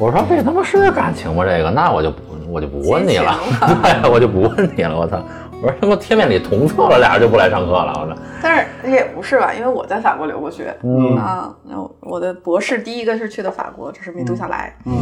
[0.00, 1.44] 我说这他妈是感情吗？
[1.44, 2.16] 这个，那我就不
[2.52, 3.34] 我就不问你了，
[3.82, 4.96] 对，我就不问你了。
[4.96, 5.22] 我操！
[5.62, 7.92] 我说他妈贴面里同侧了，俩人就不来上课了。
[8.00, 10.76] 我说，但是也不是吧，因为我在法国留过学。
[10.82, 14.76] 嗯啊，然后我的博士第一个是去的法国，只是没读下来。
[14.86, 14.92] 嗯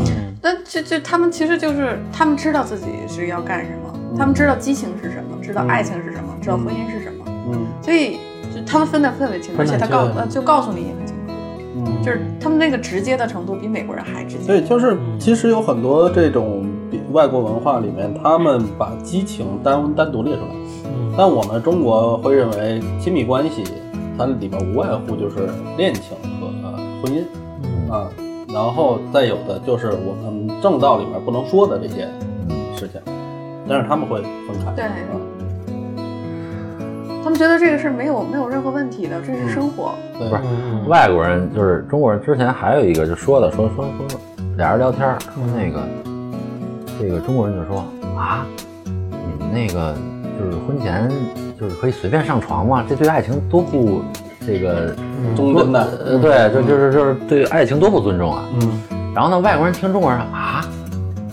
[0.42, 8.18] 那这这他们其实就是他们知道自己是要干什么，他们知道激情是什么，知道爱情是什么，知道婚姻是什么，嗯所以
[8.54, 11.19] 就他们分得特别清楚，而且他告呃就告诉你也很清楚，
[11.76, 14.46] 嗯，就是他们那个直接的程度比美国人还直接。
[14.46, 20.48] 对，就是其实有很多这种比外国文化里面，他们把激情单单独列出来，
[21.16, 23.64] 但我们中国会认为亲密关系，
[24.18, 26.48] 它里面无外乎就是恋情和
[27.02, 27.22] 婚姻。
[27.92, 28.08] 啊，
[28.52, 32.08] 然后再有的就是我们正道里面不能说的这些
[32.76, 33.00] 事情，
[33.68, 34.72] 但是他们会分开。
[34.74, 34.84] 对。
[35.12, 35.20] 嗯
[37.22, 39.94] 他们觉得这个是没有没有任何问题的，这是生活。
[40.18, 40.42] 对不是
[40.88, 42.20] 外国人，就是中国人。
[42.22, 44.18] 之前还有一个就说的，说说说
[44.56, 45.80] 俩人聊天儿，说那个
[46.98, 47.84] 这个中国人就说
[48.16, 48.44] 啊，
[48.84, 49.94] 你们那个
[50.38, 51.10] 就是婚前
[51.58, 52.84] 就是可以随便上床吗？
[52.88, 54.02] 这对爱情多不
[54.46, 54.94] 这个
[55.36, 58.44] 尊重的，呃，对，就就是就是对爱情多不尊重啊。
[58.60, 60.64] 嗯，然后呢，外国人听中国人说啊，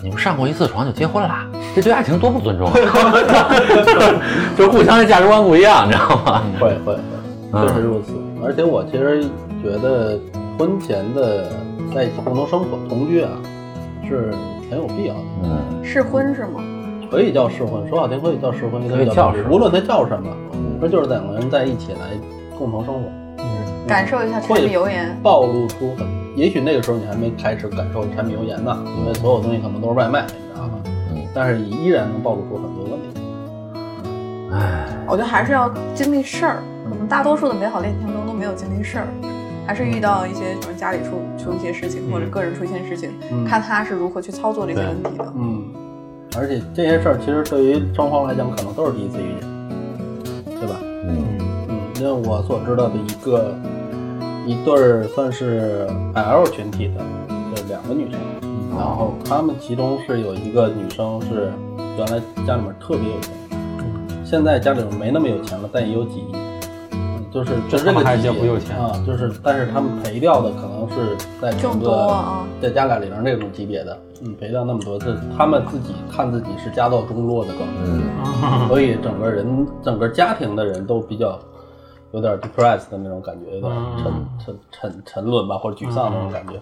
[0.04, 1.48] 你们上过一次床就结婚啦，
[1.82, 2.74] 这对爱情多不尊重啊！
[4.58, 6.42] 就是互相的价值观不一样，你知道吗？
[6.60, 7.00] 会会会，
[7.54, 8.14] 嗯确实如此。
[8.44, 9.24] 而且我其实
[9.62, 10.20] 觉得
[10.58, 11.52] 婚前的
[11.94, 13.30] 在一起共同生活、同居啊，
[14.08, 14.34] 是
[14.72, 15.20] 很有必要的。
[15.44, 16.62] 嗯，试婚是吗？
[17.12, 22.00] 可以叫试婚，说好听可以叫试婚，也可以叫试婚无论它叫什么，嗯那就是两个人在一起来
[22.58, 23.02] 共同生活，
[23.88, 25.16] 感受一下柴米油盐。
[25.22, 30.74] 暴露出很，也许那个时候你还没开始感受柴米油盐呢，因为所有东西可能都是外卖，你知道吧？
[31.38, 33.22] 嗯但是依然能暴露出很多问题。
[34.52, 39.08] 唉，我觉得还是要经历事儿，可能大多数的美好恋情中都没有经历事儿，
[39.68, 45.32] 还是遇到一些什么家里出出一些事情，或者个人出现事情，嗯看他是如何去操作这些问题的。
[45.36, 45.64] 嗯，
[46.36, 50.76] 而且这些事儿其实对于双方来讲，可能都是第一次遇见，对吧？
[50.82, 51.38] 嗯
[51.70, 53.54] 嗯，因为我所知道的一个
[54.48, 57.06] 一对儿算是 L 群体的，
[57.54, 58.20] 就两个女生，
[58.78, 61.52] 然后他们其中是有一个女生是
[61.98, 63.34] 原来家里面特别有钱，
[64.24, 66.32] 现在家里面没那么有钱了，但也有几亿。
[66.34, 66.48] 嗯
[67.30, 81.38] 就是就还级别叫不有钱啊，就是但是他们赔掉的可能是在整个啊在加改里边那种级别的，嗯，赔掉那么多，这他们自己看自己是家道中落的更，嗯 所以整个人整个家庭的人都比较
[82.12, 86.54] 有点 depressed 的那种感觉，有点沉沉沉沉沦吧，或者沮丧那种感觉。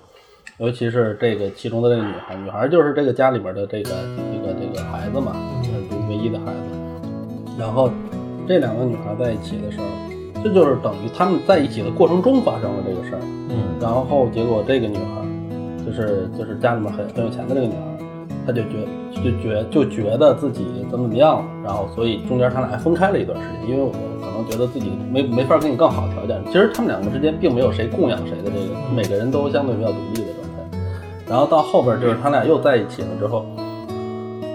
[0.57, 3.89] 尤其是这个其中的这个女孩，女孩就是这个家里边的这个
[4.31, 5.71] 这个这个孩子嘛，是
[6.07, 7.59] 唯一的孩子。
[7.59, 7.91] 然后
[8.47, 9.85] 这两个女孩在一起的时候，
[10.41, 13.19] 这就是等于他们在一起的过程中发生了这个事儿。
[13.49, 18.05] 嗯然后结果这个女孩，就是就是家里面很很有钱的这个女孩，
[18.47, 26.41] 她就觉就觉就觉得自己怎么怎么样了，然后所以中间他俩还分开了一段时间，因为我可能觉得自己没没法给你更好的条件。
[26.45, 30.34] 其实他们两个之间并没有谁供养谁的这个，每个人都相对比较独立的。
[31.27, 33.45] 然后到后边就是他俩又在一起了之后，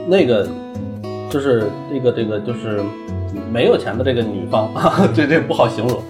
[0.07, 0.47] 那个
[1.29, 2.81] 就是这个这个就是
[3.53, 4.71] 没有钱的这个女方，
[5.15, 6.01] 这这不好形容。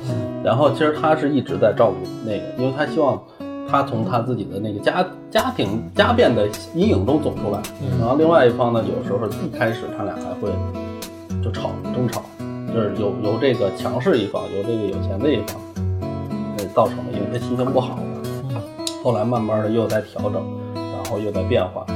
[0.43, 3.23] 然后其实他是一直在照顾那个，因为他希望
[3.71, 7.61] 他从他自己的那个家家庭家变的阴影中走出来。
[7.99, 10.51] 然后另外一方呢，有时候一开始他俩还会
[11.43, 12.23] 就吵争吵，
[12.75, 15.61] 就是由由这个强势一方，由这个有钱的一方，
[16.57, 17.99] 呃造成的，因为他心情不好。
[19.03, 20.43] 后来慢慢的又在调整，
[20.75, 21.87] 然后又在变化，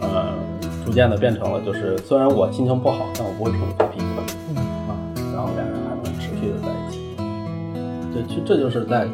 [0.00, 0.32] 呃，
[0.84, 4.04] 逐渐的变成了就是虽然我心情不好，但我不会冲你发脾气
[4.56, 4.96] 啊，
[5.34, 7.16] 然后两人还能持续的在一起。
[8.14, 9.06] 这这这就是在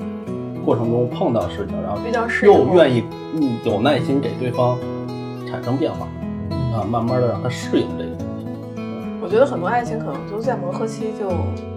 [0.64, 1.98] 过程中碰到事情，然后
[2.44, 3.02] 又愿意
[3.34, 4.78] 嗯有耐心给对方
[5.50, 6.06] 产生变化
[6.76, 8.46] 啊，慢慢的让他适应这个东西。
[9.20, 11.28] 我觉得很多爱情可能都在磨合期就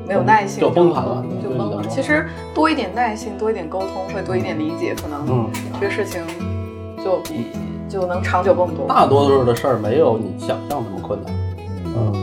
[0.08, 1.84] 没有耐心，就崩盘了就崩了。
[1.90, 5.50] 其实多一点耐心，多一点沟通，会多一点理解，可能嗯
[5.80, 6.22] 这个事情
[7.04, 7.48] 就比
[7.90, 8.88] 就能长久更多。
[8.88, 11.34] 大多数的事儿没有你想象那么困难。
[11.98, 12.14] 嗯，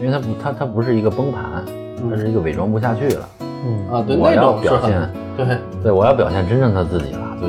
[0.00, 1.64] 因为它不它它不是一个崩盘，
[2.10, 3.28] 它是一个伪装不下去了。
[3.40, 7.46] 嗯啊，对，我那要表种是很现对，对，我要表现真正他自己了，就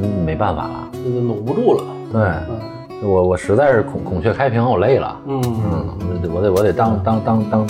[0.00, 0.88] 真没办法了。
[0.92, 1.84] 这就努不住了。
[2.12, 2.60] 对嗯
[3.02, 5.20] 我我实在是孔孔雀开屏，我累了。
[5.26, 7.66] 嗯嗯，我得我得我得当当当当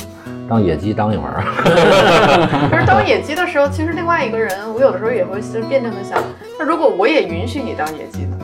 [0.48, 1.42] 当野鸡当一会儿。
[2.70, 6.22] 可是当野鸡的时候，其实另外一个人，我有的时候也会是辩证的想，
[6.58, 8.38] 那如果我也允许你当野鸡呢？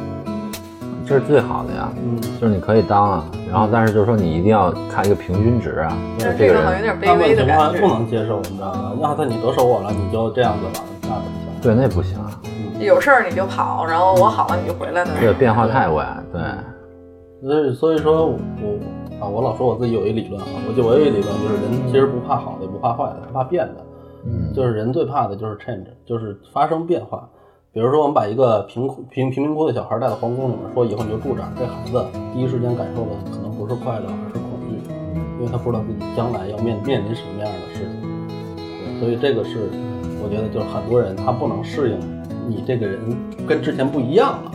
[1.06, 7.88] 这是最好的呀，嗯，就是你可以当啊，然后但是就是说你一定要看一个平均值啊，但是这个好像有点卑微的感情况不。
[7.88, 8.92] 能接受，你知道吗？
[9.00, 11.22] 那他你得手我了，你就这样子了，那怎么
[11.52, 11.60] 行？
[11.60, 12.30] 对那不行啊，
[12.78, 15.10] 有事儿你就跑，然后我好了你就回来的。
[15.18, 16.40] 对变化太快，对，
[17.42, 18.78] 所以所以说我我
[19.20, 23.84] 啊，我老说我自己有一理论啊，我就我有一理论，就是人其实不怕好的，也不怕坏的，他怕变的。
[24.24, 27.28] 嗯，就是人最怕的就是 change，就是发生变化。
[27.72, 32.04] 比如说，我们把一个贫苦贫贫民窟的小孩带到皇宫里面，说以后你就住这儿，这孩子
[32.34, 34.76] 第一时间感受的可能不是快乐，而是恐惧，
[35.38, 38.00] 因为他不知道自己将来要面面临什么样的事情。
[38.56, 39.70] 对所以这个是
[40.22, 42.00] 我觉得就是很多人他不能适应
[42.48, 43.00] 你这个人
[43.46, 44.52] 跟之前不一样了。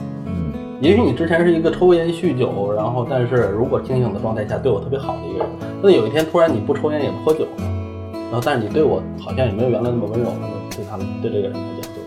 [0.77, 5.47] 嗯也许你之前是一个抽烟酗酒，然后但是如果清醒的状态下对我特别好的一个人，
[5.81, 7.63] 那有一天突然你不抽烟也不喝酒了，
[8.13, 12.03] 然，后但是你对我好像也没有原来那么温柔了，对他们对这个人来讲，对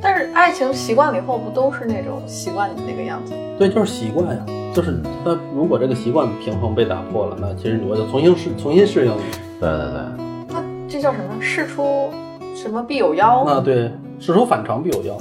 [0.00, 3.32] 但是爱情习惯了以后，不都是那种习惯你那个样子？
[3.58, 4.44] 对，就是习惯呀，
[4.74, 9.20] 就是那如果这个习惯平衡被打破了，那其实我就重新适重新适应你。
[9.58, 10.00] 对对对，
[10.48, 11.40] 那这叫什么？
[11.40, 12.10] 事出
[12.54, 13.42] 什么必有妖？
[13.44, 13.90] 啊对，
[14.20, 15.16] 事出反常必有妖。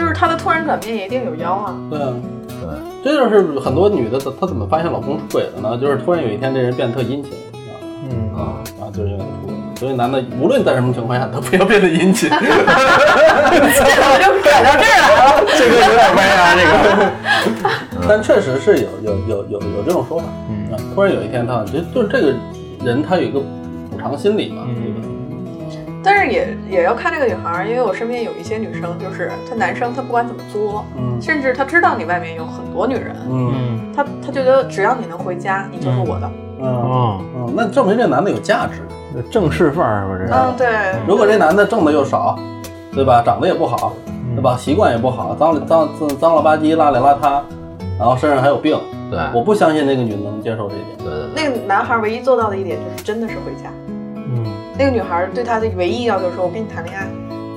[0.00, 1.76] 那就是他的突然转变也一定有妖啊。
[1.90, 2.14] 对啊，
[2.48, 2.56] 对，
[3.04, 5.76] 这就是很多女的她她怎么发现老公出轨了呢？
[5.78, 7.32] 就是突然有一天这人变得特殷勤，
[8.08, 9.60] 嗯啊，啊，就是因为他出轨了。
[9.76, 12.30] 所以男的无论在什么情况下，都不要变得殷勤。
[12.32, 12.48] 就改
[14.64, 15.44] 到这儿来了。
[15.58, 16.72] 这个有点歪啊，这个。
[18.08, 22.34] 但确实是有有有有有这种说法，嗯，突然有一天他就就是这个
[22.82, 23.38] 人他有一个
[23.90, 25.00] 补偿心理嘛，对吧？
[26.02, 36.30] 但是也也要看这个女孩儿，因为我身边有一些女生，就是她男生他不管怎么作，嗯甚至他知道你外面有很多女人，嗯嗯他他觉得只要你能回家，你就是我的。
[36.62, 38.82] 嗯哦，嗯，那证明这男的有价值。
[39.30, 40.46] 正式范儿是吧？
[40.50, 40.68] 嗯，对。
[41.06, 42.38] 如果这男的挣的又少，
[42.94, 43.22] 对吧？
[43.24, 43.92] 长得也不好，
[44.36, 44.56] 对吧？
[44.56, 47.40] 习惯也不好，脏里脏脏脏了吧唧，邋里邋遢，
[47.98, 48.78] 然后身上还有病，
[49.10, 50.98] 对，我不相信那个女的能接受这一点。
[50.98, 53.70] 对对对，那个男孩唯一做到的一点就是真的是回家。
[54.80, 57.06] 嗯那个女孩对他的唯一要求说：“我跟你谈恋爱，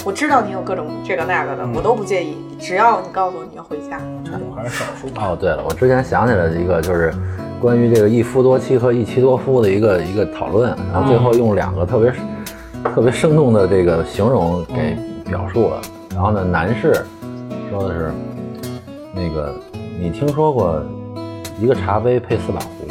[0.04, 3.98] 我知道你有各种这个那个的，我都不介意，只要你告诉我你要回家。
[4.26, 5.08] 这种还是少数。
[5.16, 7.14] 哦，对了，我之前想起来一个，就是
[7.62, 12.14] 关于这个一夫多妻和一妻多夫的一个一个讨论，然后最后用两个特别、
[12.94, 15.82] 特别生动的这个形容给表述了。
[16.12, 17.06] 然后呢，男士
[17.72, 18.12] 说的是
[19.16, 19.56] 那个，
[19.98, 20.84] 你听说过
[21.58, 22.83] 一个茶杯配四把壶？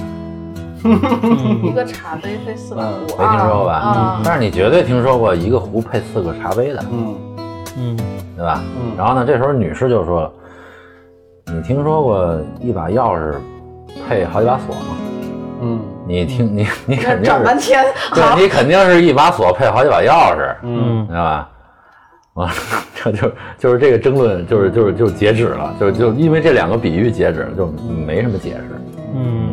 [1.63, 3.75] 一个茶杯配四把壶，没听说过吧？
[3.75, 7.17] 啊但是你绝对听说过一个壶配四个茶杯的，嗯。
[7.79, 7.97] 嗯。
[8.37, 8.63] 对吧？
[8.77, 8.97] 嗯。
[8.97, 10.33] 然后呢，这时候女士就说了
[11.53, 13.35] ：“你听说过一把钥匙
[14.09, 14.97] 配好几把锁吗？
[15.63, 15.81] 嗯。
[16.05, 21.07] 你听你你肯定是整半天，对，你肯定是一把锁配好几把钥匙，嗯。
[21.09, 21.49] 知道吧？
[22.35, 22.55] 完了，
[22.95, 27.67] 这就就是这个争论，就是就是就截止了，就就因为这两个比喻截止，就
[28.07, 28.65] 没什么解释。
[29.15, 29.52] 嗯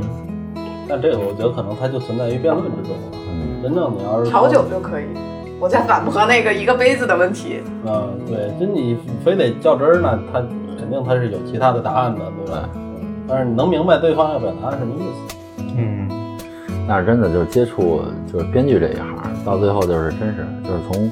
[0.89, 3.17] 但这个我觉得可能它就存在于辩论之中了。
[3.29, 5.05] 嗯，真正你要是调酒就可以。
[5.59, 7.61] 我在反驳那个一个杯子的问题。
[7.85, 10.39] 嗯，对，就你非得较真儿呢，他
[10.79, 12.69] 肯定他是有其他的答案的，对吧？
[12.75, 12.89] 嗯
[13.27, 15.63] 但是你能明白对方要表达什么意思。
[15.77, 16.09] 嗯
[16.87, 21.11] 但是真的就是接触就是编剧这一行，到最后就是真是就是从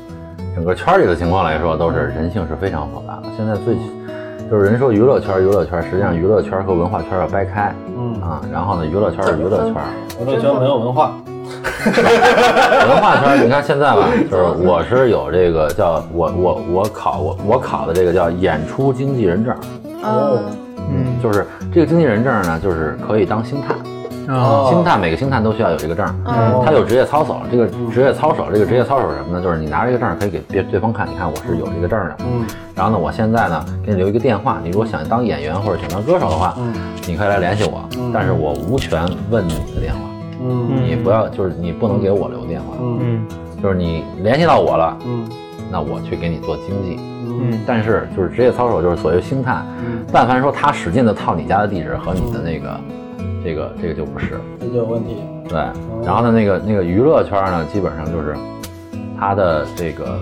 [0.55, 3.29] 整个圈里的情况来说，都是人性是非常复杂的。
[3.37, 3.75] 现在最
[4.49, 7.75] 就是人说娱乐圈，娱乐圈，实际上娱乐圈和文化圈要掰开。
[7.97, 8.41] 嗯，啊。
[8.51, 9.75] 然后呢，娱乐圈是娱乐圈，
[10.21, 11.11] 娱乐圈没有文化。
[11.87, 19.55] 文化圈，你看现在吧，就是我是有这个叫我我我考我我考的这个叫演出经纪人证，
[20.03, 20.39] 哦。
[20.89, 23.77] 嗯，嗯，就是这个经纪人证呢，就是可以当星探，
[24.27, 26.61] 啊星探每个星探都需要有这个证，嗯。
[26.65, 29.43] 他有职业操守，这个职业操守，这个职业操守是什么呢？
[29.43, 32.45] 就是你拿这个证可以给别对方看，你看我是有这个证的，嗯。
[32.75, 36.73] 然后呢，我现在呢给你留一个电话，你如果想当演员或者想当歌手的话，嗯。
[37.07, 39.99] 你可以来联系我，但是我无权问你的电话，
[40.41, 40.69] 嗯。
[40.87, 42.99] 你不要就是你不能给我留电话，嗯。
[43.01, 43.27] 嗯。
[43.61, 45.27] 就是你联系到我了，嗯。
[45.71, 46.99] 那我去给你做经济。
[46.99, 47.59] 嗯。
[47.65, 49.65] 但是就是职业操守，就是所谓星探，
[50.11, 52.79] 但凡说他使劲的套你家的地址和你的那个，
[53.43, 54.39] 这个这个就不是。
[54.59, 55.17] 这就有问题。
[55.47, 55.57] 对，
[56.05, 58.35] 然后呢，那个那个娱乐圈呢，基本上就是
[59.19, 60.19] 他的这个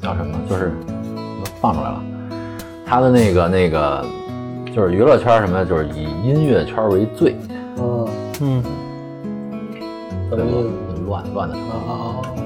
[0.00, 0.72] 叫什么，就是
[1.60, 2.02] 放出来了，
[2.84, 4.04] 他的那个那个
[4.74, 7.36] 就是娱乐圈什么，就是以音乐圈为最，
[7.78, 8.08] 嗯，
[8.40, 8.62] 嗯
[10.30, 10.70] 什么意思？
[11.06, 11.56] 乱乱的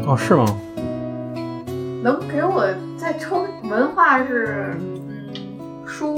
[0.06, 0.44] 哦是吗？
[2.02, 5.34] 能给我再抽文化是嗯
[5.86, 6.14] 书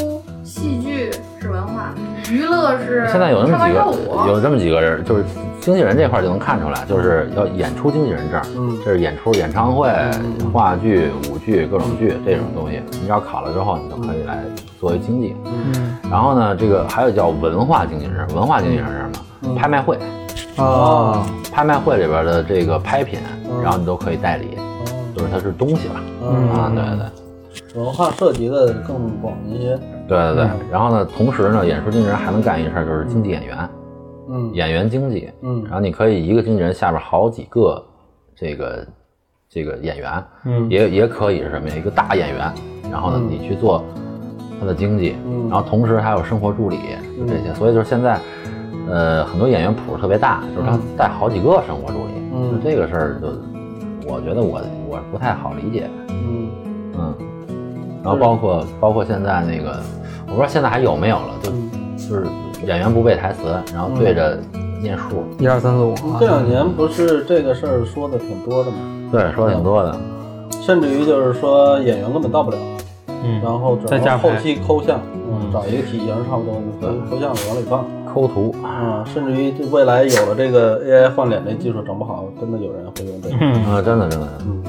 [0.47, 1.93] 戏剧是文化，
[2.31, 5.25] 娱乐是现在有那么几个，有这么几个人，就是
[5.61, 8.79] 经纪人这块儿就能看出来，就是要演出经纪人证，嗯。
[8.85, 9.91] 这是演出、演唱会、
[10.53, 14.45] 话剧、舞剧、各种剧这种东西，你只要考了之后，你就可以来
[14.79, 15.35] 作为经纪。
[15.45, 15.99] 嗯。
[16.09, 19.11] 然后呢，这个还有叫文化经纪人，文化经纪人是什
[19.49, 19.55] 么？
[19.57, 19.99] 拍卖会，
[20.59, 23.19] 哦拍卖会里边的这个拍品，
[23.65, 24.85] 然后你都可以代理，哦
[25.17, 26.01] 就是它是东西吧？
[26.23, 26.51] 嗯。
[26.53, 27.83] 啊，对对对。
[27.83, 29.77] 文化涉及的更广一些。
[30.09, 33.69] 对对对，然后呢，同时呢，演出经纪人还能干一事儿，就是经纪演员，
[34.29, 34.51] 嗯。
[34.55, 35.31] 演员经纪。
[35.43, 35.63] 嗯。
[35.65, 37.85] 然后你可以一个经纪人下边好几个
[38.35, 38.87] 这个
[39.49, 40.71] 这个演员，嗯。
[40.71, 41.75] 也也可以是什么呀？
[41.77, 42.53] 一个大演员，
[42.91, 43.29] 然后呢，嗯。
[43.29, 43.85] 你去做
[44.61, 45.49] 他的经纪，嗯。
[45.51, 46.79] 然后同时还有生活助理，
[47.19, 47.53] 就这些。
[47.55, 48.21] 所以就是现在，
[48.89, 52.13] 呃，很多演员谱特别大，就是他带好几个生活助理。
[52.33, 52.53] 嗯。
[52.53, 53.29] 就这个事儿，就
[54.09, 55.91] 我觉得我我不太好理解。
[58.07, 59.81] 然后包括包括现在那个，
[60.29, 61.71] 我不知道现在还有没有了，就嗯。
[61.97, 62.25] 就是
[62.65, 63.43] 演员不背台词，
[63.73, 64.39] 然后对着
[64.81, 68.77] 念数，一二三四五，这两年不是这个事儿说的挺多的吗？
[69.11, 69.97] 对，说的挺多的。
[70.61, 72.59] 甚至于就是说演员根本到不了，
[73.25, 83.37] 嗯，然后再加后期抠像，嗯，找一个体型差不多，抠抠像往里放，抠图，啊，甚至于这未来有了这个 AI 换脸这技术，整不好真的有人会用这个。
[83.41, 83.65] 嗯。
[83.65, 84.63] 啊，真的真的，嗯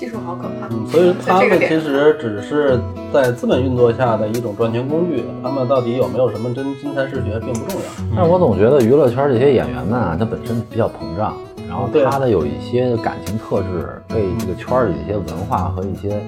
[0.00, 0.66] 技术好可怕。
[0.70, 2.80] 嗯，所以他们其实只是
[3.12, 7.86] 在资本运作下的一种赚钱工具，他们到底有没有什么真金才实学并不重要。
[8.16, 11.36] 但是我总觉得娱乐圈这些演员们啊，他本身比较膨胀，
[11.68, 16.18] 然后对他的有一些感情特质被这个圈里的一些文化和一些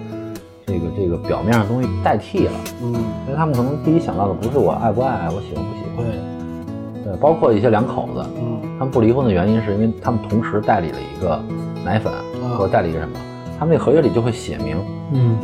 [0.67, 2.53] 这个这个表面上的东西代替了，
[2.83, 2.93] 嗯，
[3.25, 11.41] 所以他们可能第一想到的不是我爱不爱，我喜欢不喜欢，对，对，包括一些两口子，嗯他们不离婚的原因是因为他们同时代理了一个
[11.85, 12.21] 奶粉啊
[12.59, 13.15] 或代理一个什么，
[13.59, 14.77] 他们那合约里就会写明，
[15.13, 15.39] 嗯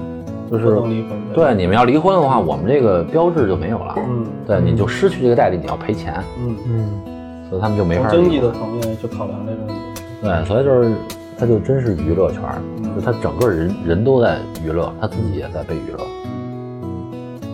[0.51, 1.11] 就是不能离婚。
[1.35, 7.03] 对你们要离婚的话，我们这个标志就没有了，嗯对，你就失去这个代理，你要赔钱，嗯，嗯
[7.49, 10.03] 所以他们就没法从经济的层面去考量这个问题。
[10.23, 10.93] 对，所以就是，
[11.39, 12.43] 他就真是娱乐圈
[12.97, 15.99] 就他整个人人都在娱乐，他自己也在被娱乐。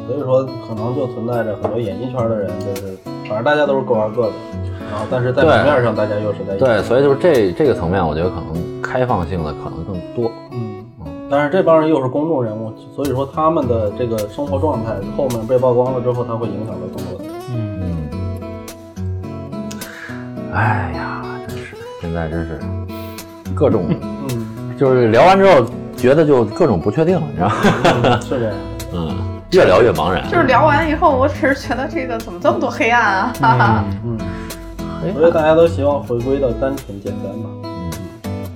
[0.07, 2.97] 所以说，可能就存在着很多演艺圈的人，就是
[3.29, 4.33] 反正大家都是各玩各的，
[4.91, 6.65] 然后但是在对明面上大家又是在一起。
[6.65, 10.31] 对，所以就是这这个层面，我觉得可能开放性的可能更多。
[10.53, 10.85] 嗯，
[11.31, 17.35] 但是这帮人又是公众人物，所以说他们的这个生活状态后面被曝光了之后，他会影响到更多的人。
[17.51, 18.09] 嗯，
[19.23, 19.31] 嗯，
[20.53, 22.61] 哎呀，真是现在真是
[23.55, 23.87] 各种，
[24.29, 25.67] 嗯，就是聊完之后
[25.97, 27.55] 觉得就各种不确定了，你知道吗？
[28.05, 28.55] 嗯是这样。
[28.97, 29.17] 嗯，
[29.51, 30.23] 越聊越茫然。
[30.31, 33.33] 就是聊完以后，我只是觉得这个怎么这么多黑暗啊？
[33.41, 33.85] 哈哈。
[34.05, 34.17] 嗯，
[35.05, 35.13] 哎。
[35.13, 37.51] 所以大家都希望回归到单纯简单嘛。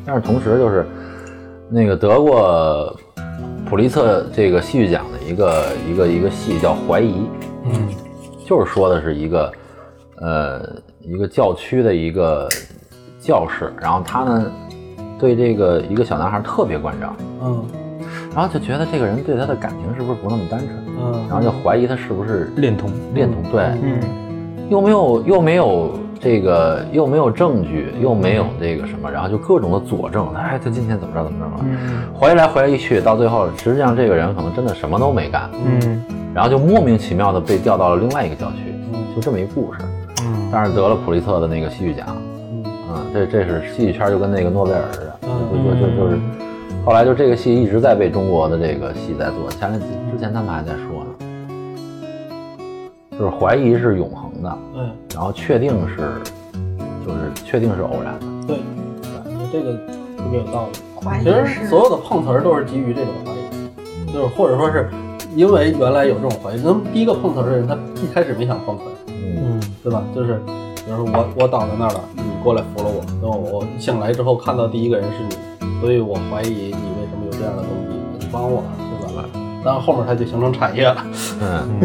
[0.05, 0.87] 但是同时就是
[1.69, 2.97] 那个得过
[3.69, 7.13] 普利策这个戏剧奖的一个一个一个戏叫《怀疑》，
[7.65, 7.89] 嗯，
[8.47, 9.53] 就是说的是一个
[10.17, 10.63] 呃
[11.01, 12.49] 一个教区的一个
[13.21, 14.51] 教士，然后他呢
[15.19, 17.65] 对这个一个小男孩特别关照，嗯。
[18.35, 21.27] 然后就觉得这个人对他的感情是不是不那么单纯，嗯。
[21.29, 24.01] 然后就怀疑他是不是恋童，恋童，对，嗯。
[24.71, 25.91] 又没有又没有
[26.21, 32.03] 这个又没有证据，又没有这个什么，然后就各种的佐证，哎，他今天怎么着怎么着了，嗯。
[32.19, 36.05] 怀疑来怀疑去，到最后实际上这个人可能真的什么都没干，嗯。
[36.35, 38.75] 然后就莫名其妙的被调到了另外一个教区，
[39.15, 39.79] 就这么一故事，
[40.25, 40.49] 嗯。
[40.53, 42.65] 但是得了普利策的那个戏剧奖，嗯。
[42.91, 45.31] 嗯，这这是戏剧圈就跟那个诺贝尔似的，嗯。
[45.53, 46.19] 就就就就是，
[46.85, 51.11] 后来就这个戏一直在被中国的这个戏在做，前两之前他们还在说呢，
[53.13, 54.83] 就是怀疑是永恒的，对
[55.15, 55.97] 然后确定是，
[57.07, 58.57] 就是确定是偶然的，对，
[59.25, 59.73] 对，这个
[60.17, 60.79] 特别有道理。
[61.01, 64.89] 怀疑其实所有的碰瓷儿都是基于这种怀疑，就是或者说是
[65.37, 70.03] 因为原来有这种怀疑，那么第一个碰瓷儿的人他一开始没想碰瓷儿，嗯嗯对吧？
[70.15, 70.41] 就是
[70.85, 78.63] 比如说我我倒在那儿了，你过来扶了我，然后我醒来之后看到第一个人是你，所以我怀疑你为什么有这样的动机，你帮我，
[79.01, 79.25] 对吧？
[79.65, 81.05] 然后后面它就形成产业了。
[81.41, 81.81] 嗯，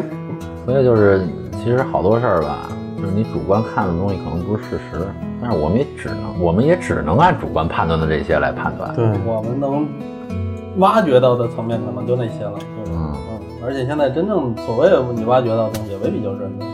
[0.66, 1.26] 所以就是
[1.62, 5.06] 其实好多事儿吧，就是你主观看的东西可能不是事实，
[5.40, 9.86] 但是我们也只能我们也只能按主观判断的这些来判断，对，我们能
[10.78, 12.58] 挖掘到的层面可能就那些了？
[12.86, 16.64] 嗯嗯，而且现在真正所谓你挖掘到的东西，也未必就是真的。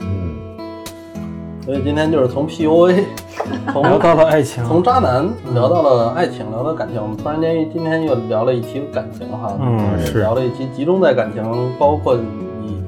[0.00, 0.32] 嗯
[1.64, 3.04] 所以今天就是从 PUA，
[3.72, 5.24] 从聊到了爱情，从渣男
[5.54, 7.00] 聊到了爱情，聊到感情。
[7.00, 11.40] 我们突然间今天又聊了一期感情哈，嗯是聊了一期集中在感情，
[11.78, 12.18] 包括以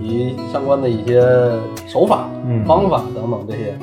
[0.09, 1.22] 及相关的一些
[1.86, 2.64] 手法、嗯。
[2.64, 3.76] 方法等等这些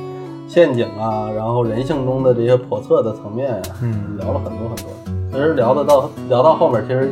[0.47, 4.17] 陷阱啊，然后人性中的这些叵测的层面啊、嗯。
[4.19, 4.85] 聊了很多很多。
[5.31, 7.09] 其实聊的到聊到后面，其实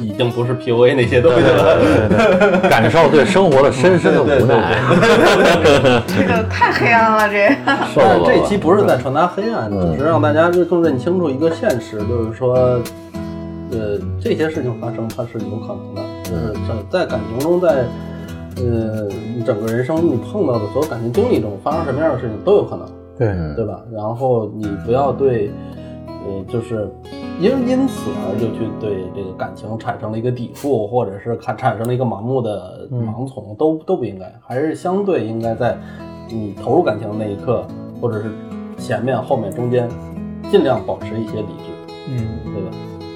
[0.00, 1.78] 已经不是 PUA 那些东西了。
[1.78, 4.80] 对对对， 感受对生活的深深的无奈，
[6.08, 7.48] 这个太黑暗了，这。
[7.94, 9.92] 受了但这期不是在传达黑暗，嗯。
[9.92, 12.54] 只是让大家更认清楚一个现实，就是说，
[13.70, 16.52] 呃，这些事情发生它是有可能的，就是
[16.90, 17.84] 在在感情中，在
[18.56, 22.86] 呃你整个人生你碰到的所有感情经历中发生什么样的事情都有可能，
[23.18, 23.82] 对，嗯对吧？
[23.92, 25.50] 然后你不要对，
[26.06, 26.88] 呃，就是
[27.40, 35.76] 因因此而就去对这个感情产生了一个抵触，或者是看产生了一个盲目的盲从，都都不应该，还是相对应该在
[36.28, 37.66] 你投入感情的那一刻，
[38.00, 38.30] 或者是
[38.78, 39.88] 前面、后面、中间，
[40.50, 42.70] 尽量保持一些理智，嗯对吧？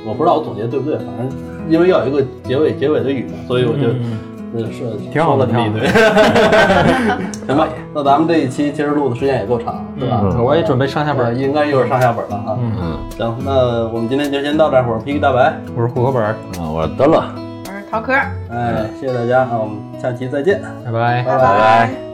[0.09, 1.29] 我不知道我总结对不对，反正
[1.69, 3.89] 因为要有一个结尾结尾的语嘛，所以我就。
[3.89, 4.19] 嗯
[4.55, 5.87] 呃，是挺好的挺好的
[7.47, 7.69] 行吧？
[7.95, 10.21] 那咱们这一期其实录的时间也够长，对吧？
[10.23, 12.57] 嗯我也准备上下呃本，应该一会儿上下本了啊。
[12.61, 14.85] 嗯，嗯行，那我们今天就先到这儿。
[14.89, 17.23] 我是皮皮大白，我是户口本儿，嗯，我是德乐，
[17.67, 18.13] 我是陶壳，
[18.51, 20.61] 哎，谢谢大家啊，我们下期再见。
[20.85, 21.23] 拜拜。
[21.23, 22.06] 拜拜拜拜